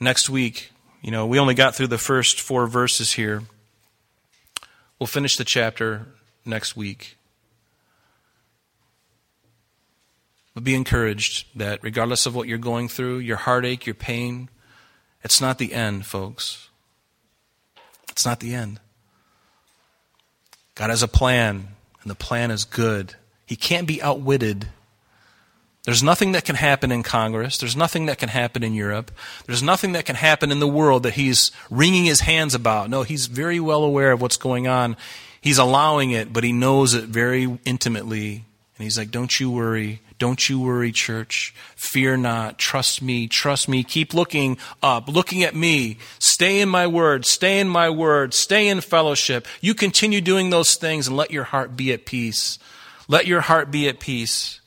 next 0.00 0.30
week. 0.30 0.72
You 1.02 1.10
know, 1.10 1.26
we 1.26 1.38
only 1.38 1.54
got 1.54 1.74
through 1.74 1.88
the 1.88 1.98
first 1.98 2.40
four 2.40 2.66
verses 2.66 3.12
here. 3.12 3.42
We'll 4.98 5.06
finish 5.06 5.36
the 5.36 5.44
chapter 5.44 6.06
next 6.44 6.76
week. 6.76 7.16
But 10.54 10.64
be 10.64 10.74
encouraged 10.74 11.46
that 11.58 11.80
regardless 11.82 12.24
of 12.24 12.34
what 12.34 12.48
you're 12.48 12.56
going 12.56 12.88
through, 12.88 13.18
your 13.18 13.36
heartache, 13.36 13.84
your 13.84 13.94
pain, 13.94 14.48
it's 15.22 15.38
not 15.38 15.58
the 15.58 15.74
end, 15.74 16.06
folks. 16.06 16.70
It's 18.08 18.24
not 18.24 18.40
the 18.40 18.54
end. 18.54 18.80
God 20.76 20.90
has 20.90 21.02
a 21.02 21.08
plan, 21.08 21.68
and 22.02 22.10
the 22.10 22.14
plan 22.14 22.52
is 22.52 22.64
good. 22.64 23.16
He 23.46 23.56
can't 23.56 23.88
be 23.88 24.00
outwitted. 24.00 24.68
There's 25.84 26.02
nothing 26.02 26.32
that 26.32 26.44
can 26.44 26.56
happen 26.56 26.92
in 26.92 27.02
Congress. 27.02 27.58
There's 27.58 27.76
nothing 27.76 28.06
that 28.06 28.18
can 28.18 28.28
happen 28.28 28.62
in 28.62 28.74
Europe. 28.74 29.10
There's 29.46 29.62
nothing 29.62 29.92
that 29.92 30.04
can 30.04 30.16
happen 30.16 30.52
in 30.52 30.60
the 30.60 30.68
world 30.68 31.04
that 31.04 31.14
he's 31.14 31.50
wringing 31.70 32.04
his 32.04 32.20
hands 32.20 32.54
about. 32.54 32.90
No, 32.90 33.04
he's 33.04 33.26
very 33.26 33.58
well 33.58 33.84
aware 33.84 34.12
of 34.12 34.20
what's 34.20 34.36
going 34.36 34.68
on. 34.68 34.96
He's 35.40 35.58
allowing 35.58 36.10
it, 36.10 36.32
but 36.32 36.44
he 36.44 36.52
knows 36.52 36.92
it 36.92 37.04
very 37.04 37.58
intimately. 37.64 38.44
And 38.76 38.84
he's 38.84 38.98
like, 38.98 39.10
Don't 39.10 39.40
you 39.40 39.50
worry. 39.50 40.02
Don't 40.18 40.48
you 40.48 40.58
worry, 40.60 40.92
church. 40.92 41.54
Fear 41.76 42.18
not. 42.18 42.58
Trust 42.58 43.02
me. 43.02 43.28
Trust 43.28 43.68
me. 43.68 43.84
Keep 43.84 44.14
looking 44.14 44.56
up, 44.82 45.08
looking 45.08 45.42
at 45.42 45.54
me. 45.54 45.98
Stay 46.18 46.60
in 46.60 46.68
my 46.68 46.86
word. 46.86 47.26
Stay 47.26 47.60
in 47.60 47.68
my 47.68 47.90
word. 47.90 48.32
Stay 48.32 48.68
in 48.68 48.80
fellowship. 48.80 49.46
You 49.60 49.74
continue 49.74 50.22
doing 50.22 50.48
those 50.48 50.74
things 50.74 51.06
and 51.06 51.16
let 51.16 51.30
your 51.30 51.44
heart 51.44 51.76
be 51.76 51.92
at 51.92 52.06
peace. 52.06 52.58
Let 53.08 53.26
your 53.26 53.42
heart 53.42 53.70
be 53.70 53.88
at 53.88 54.00
peace. 54.00 54.60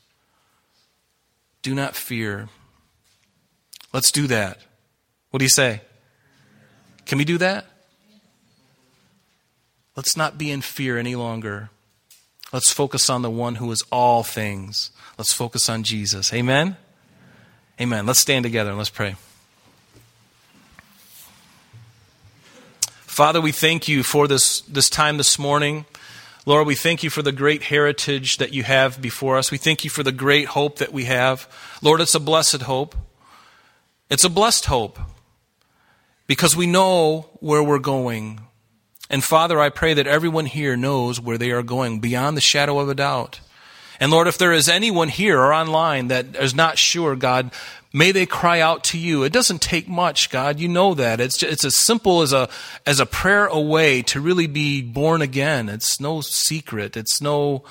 Do 1.62 1.74
not 1.74 1.96
fear. 1.96 2.48
Let's 3.92 4.12
do 4.12 4.28
that. 4.28 4.58
What 5.30 5.38
do 5.38 5.44
you 5.44 5.50
say? 5.50 5.82
Can 7.06 7.18
we 7.18 7.24
do 7.24 7.38
that? 7.38 7.66
Let's 9.96 10.16
not 10.16 10.38
be 10.38 10.50
in 10.50 10.60
fear 10.60 10.96
any 10.96 11.16
longer. 11.16 11.70
Let's 12.52 12.72
focus 12.72 13.08
on 13.08 13.22
the 13.22 13.30
one 13.30 13.56
who 13.56 13.70
is 13.70 13.84
all 13.92 14.22
things. 14.22 14.90
Let's 15.16 15.32
focus 15.32 15.68
on 15.68 15.84
Jesus. 15.84 16.32
Amen? 16.32 16.76
Amen. 17.80 18.06
Let's 18.06 18.18
stand 18.18 18.42
together 18.42 18.70
and 18.70 18.78
let's 18.78 18.90
pray. 18.90 19.14
Father, 23.02 23.40
we 23.40 23.52
thank 23.52 23.86
you 23.86 24.02
for 24.02 24.26
this, 24.26 24.62
this 24.62 24.88
time 24.90 25.16
this 25.16 25.38
morning. 25.38 25.84
Lord, 26.46 26.66
we 26.66 26.74
thank 26.74 27.02
you 27.02 27.10
for 27.10 27.22
the 27.22 27.32
great 27.32 27.64
heritage 27.64 28.38
that 28.38 28.52
you 28.52 28.62
have 28.62 29.00
before 29.00 29.36
us. 29.36 29.50
We 29.50 29.58
thank 29.58 29.84
you 29.84 29.90
for 29.90 30.02
the 30.02 30.12
great 30.12 30.46
hope 30.46 30.78
that 30.78 30.92
we 30.92 31.04
have. 31.04 31.46
Lord, 31.82 32.00
it's 32.00 32.14
a 32.14 32.20
blessed 32.20 32.62
hope. 32.62 32.96
It's 34.08 34.24
a 34.24 34.30
blessed 34.30 34.64
hope 34.64 34.98
because 36.26 36.56
we 36.56 36.66
know 36.66 37.28
where 37.40 37.62
we're 37.62 37.78
going. 37.78 38.40
And 39.10 39.24
Father, 39.24 39.58
I 39.58 39.70
pray 39.70 39.92
that 39.94 40.06
everyone 40.06 40.46
here 40.46 40.76
knows 40.76 41.20
where 41.20 41.36
they 41.36 41.50
are 41.50 41.64
going 41.64 41.98
beyond 41.98 42.36
the 42.36 42.40
shadow 42.40 42.78
of 42.78 42.88
a 42.88 42.94
doubt. 42.94 43.40
And 43.98 44.12
Lord, 44.12 44.28
if 44.28 44.38
there 44.38 44.52
is 44.52 44.68
anyone 44.68 45.08
here 45.08 45.38
or 45.38 45.52
online 45.52 46.08
that 46.08 46.36
is 46.36 46.54
not 46.54 46.78
sure, 46.78 47.16
God, 47.16 47.50
may 47.92 48.12
they 48.12 48.24
cry 48.24 48.60
out 48.60 48.84
to 48.84 48.98
you. 48.98 49.24
It 49.24 49.32
doesn't 49.32 49.60
take 49.60 49.88
much, 49.88 50.30
God. 50.30 50.60
You 50.60 50.68
know 50.68 50.94
that. 50.94 51.20
It's, 51.20 51.42
it's 51.42 51.64
as 51.64 51.74
simple 51.74 52.22
as 52.22 52.32
a, 52.32 52.48
as 52.86 53.00
a 53.00 53.04
prayer 53.04 53.46
away 53.46 54.02
to 54.02 54.20
really 54.20 54.46
be 54.46 54.80
born 54.80 55.22
again. 55.22 55.68
It's 55.68 56.00
no 56.00 56.20
secret. 56.20 56.96
It's 56.96 57.20
no, 57.20 57.64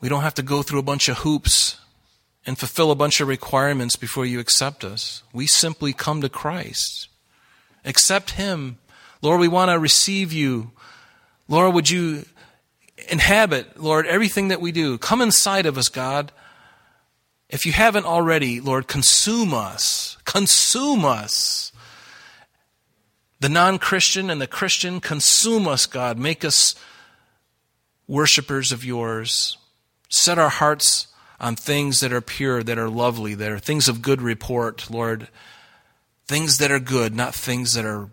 we 0.00 0.08
don't 0.08 0.22
have 0.22 0.34
to 0.34 0.42
go 0.42 0.62
through 0.62 0.80
a 0.80 0.82
bunch 0.82 1.10
of 1.10 1.18
hoops 1.18 1.78
and 2.46 2.58
fulfill 2.58 2.90
a 2.90 2.96
bunch 2.96 3.20
of 3.20 3.28
requirements 3.28 3.94
before 3.94 4.24
you 4.24 4.40
accept 4.40 4.84
us. 4.84 5.22
We 5.34 5.46
simply 5.46 5.92
come 5.92 6.22
to 6.22 6.28
Christ. 6.30 7.08
Accept 7.84 8.32
Him. 8.32 8.78
Lord, 9.22 9.40
we 9.40 9.48
want 9.48 9.70
to 9.70 9.78
receive 9.78 10.32
you. 10.32 10.72
Lord, 11.48 11.74
would 11.74 11.90
you 11.90 12.24
inhabit, 13.08 13.80
Lord, 13.80 14.06
everything 14.06 14.48
that 14.48 14.60
we 14.60 14.72
do. 14.72 14.98
Come 14.98 15.20
inside 15.20 15.66
of 15.66 15.78
us, 15.78 15.88
God. 15.88 16.32
If 17.48 17.66
you 17.66 17.72
haven't 17.72 18.06
already, 18.06 18.60
Lord, 18.60 18.86
consume 18.86 19.52
us. 19.52 20.16
Consume 20.24 21.04
us. 21.04 21.72
The 23.40 23.48
non 23.48 23.78
Christian 23.78 24.30
and 24.30 24.40
the 24.40 24.46
Christian, 24.46 25.00
consume 25.00 25.68
us, 25.68 25.86
God. 25.86 26.18
Make 26.18 26.44
us 26.44 26.74
worshippers 28.06 28.72
of 28.72 28.84
yours. 28.84 29.58
Set 30.08 30.38
our 30.38 30.48
hearts 30.48 31.08
on 31.40 31.56
things 31.56 32.00
that 32.00 32.12
are 32.12 32.20
pure, 32.20 32.62
that 32.62 32.78
are 32.78 32.88
lovely, 32.88 33.34
that 33.34 33.50
are 33.50 33.58
things 33.58 33.88
of 33.88 34.02
good 34.02 34.22
report, 34.22 34.90
Lord. 34.90 35.28
Things 36.26 36.58
that 36.58 36.70
are 36.70 36.80
good, 36.80 37.14
not 37.14 37.34
things 37.34 37.74
that 37.74 37.84
are 37.84 38.10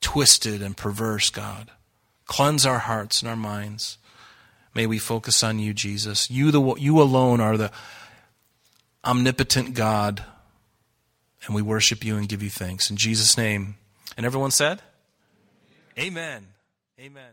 twisted 0.00 0.62
and 0.62 0.76
perverse, 0.76 1.30
God. 1.30 1.70
Cleanse 2.26 2.66
our 2.66 2.80
hearts 2.80 3.22
and 3.22 3.28
our 3.28 3.36
minds. 3.36 3.98
May 4.74 4.86
we 4.86 4.98
focus 4.98 5.42
on 5.42 5.58
you, 5.58 5.72
Jesus. 5.72 6.30
You, 6.30 6.50
the, 6.50 6.74
you 6.74 7.00
alone 7.00 7.40
are 7.40 7.56
the 7.56 7.70
omnipotent 9.04 9.74
God, 9.74 10.24
and 11.46 11.54
we 11.54 11.62
worship 11.62 12.04
you 12.04 12.16
and 12.16 12.28
give 12.28 12.42
you 12.42 12.50
thanks. 12.50 12.90
In 12.90 12.96
Jesus' 12.96 13.36
name. 13.36 13.76
And 14.16 14.26
everyone 14.26 14.50
said, 14.50 14.82
Amen. 15.98 16.48
Amen. 17.00 17.32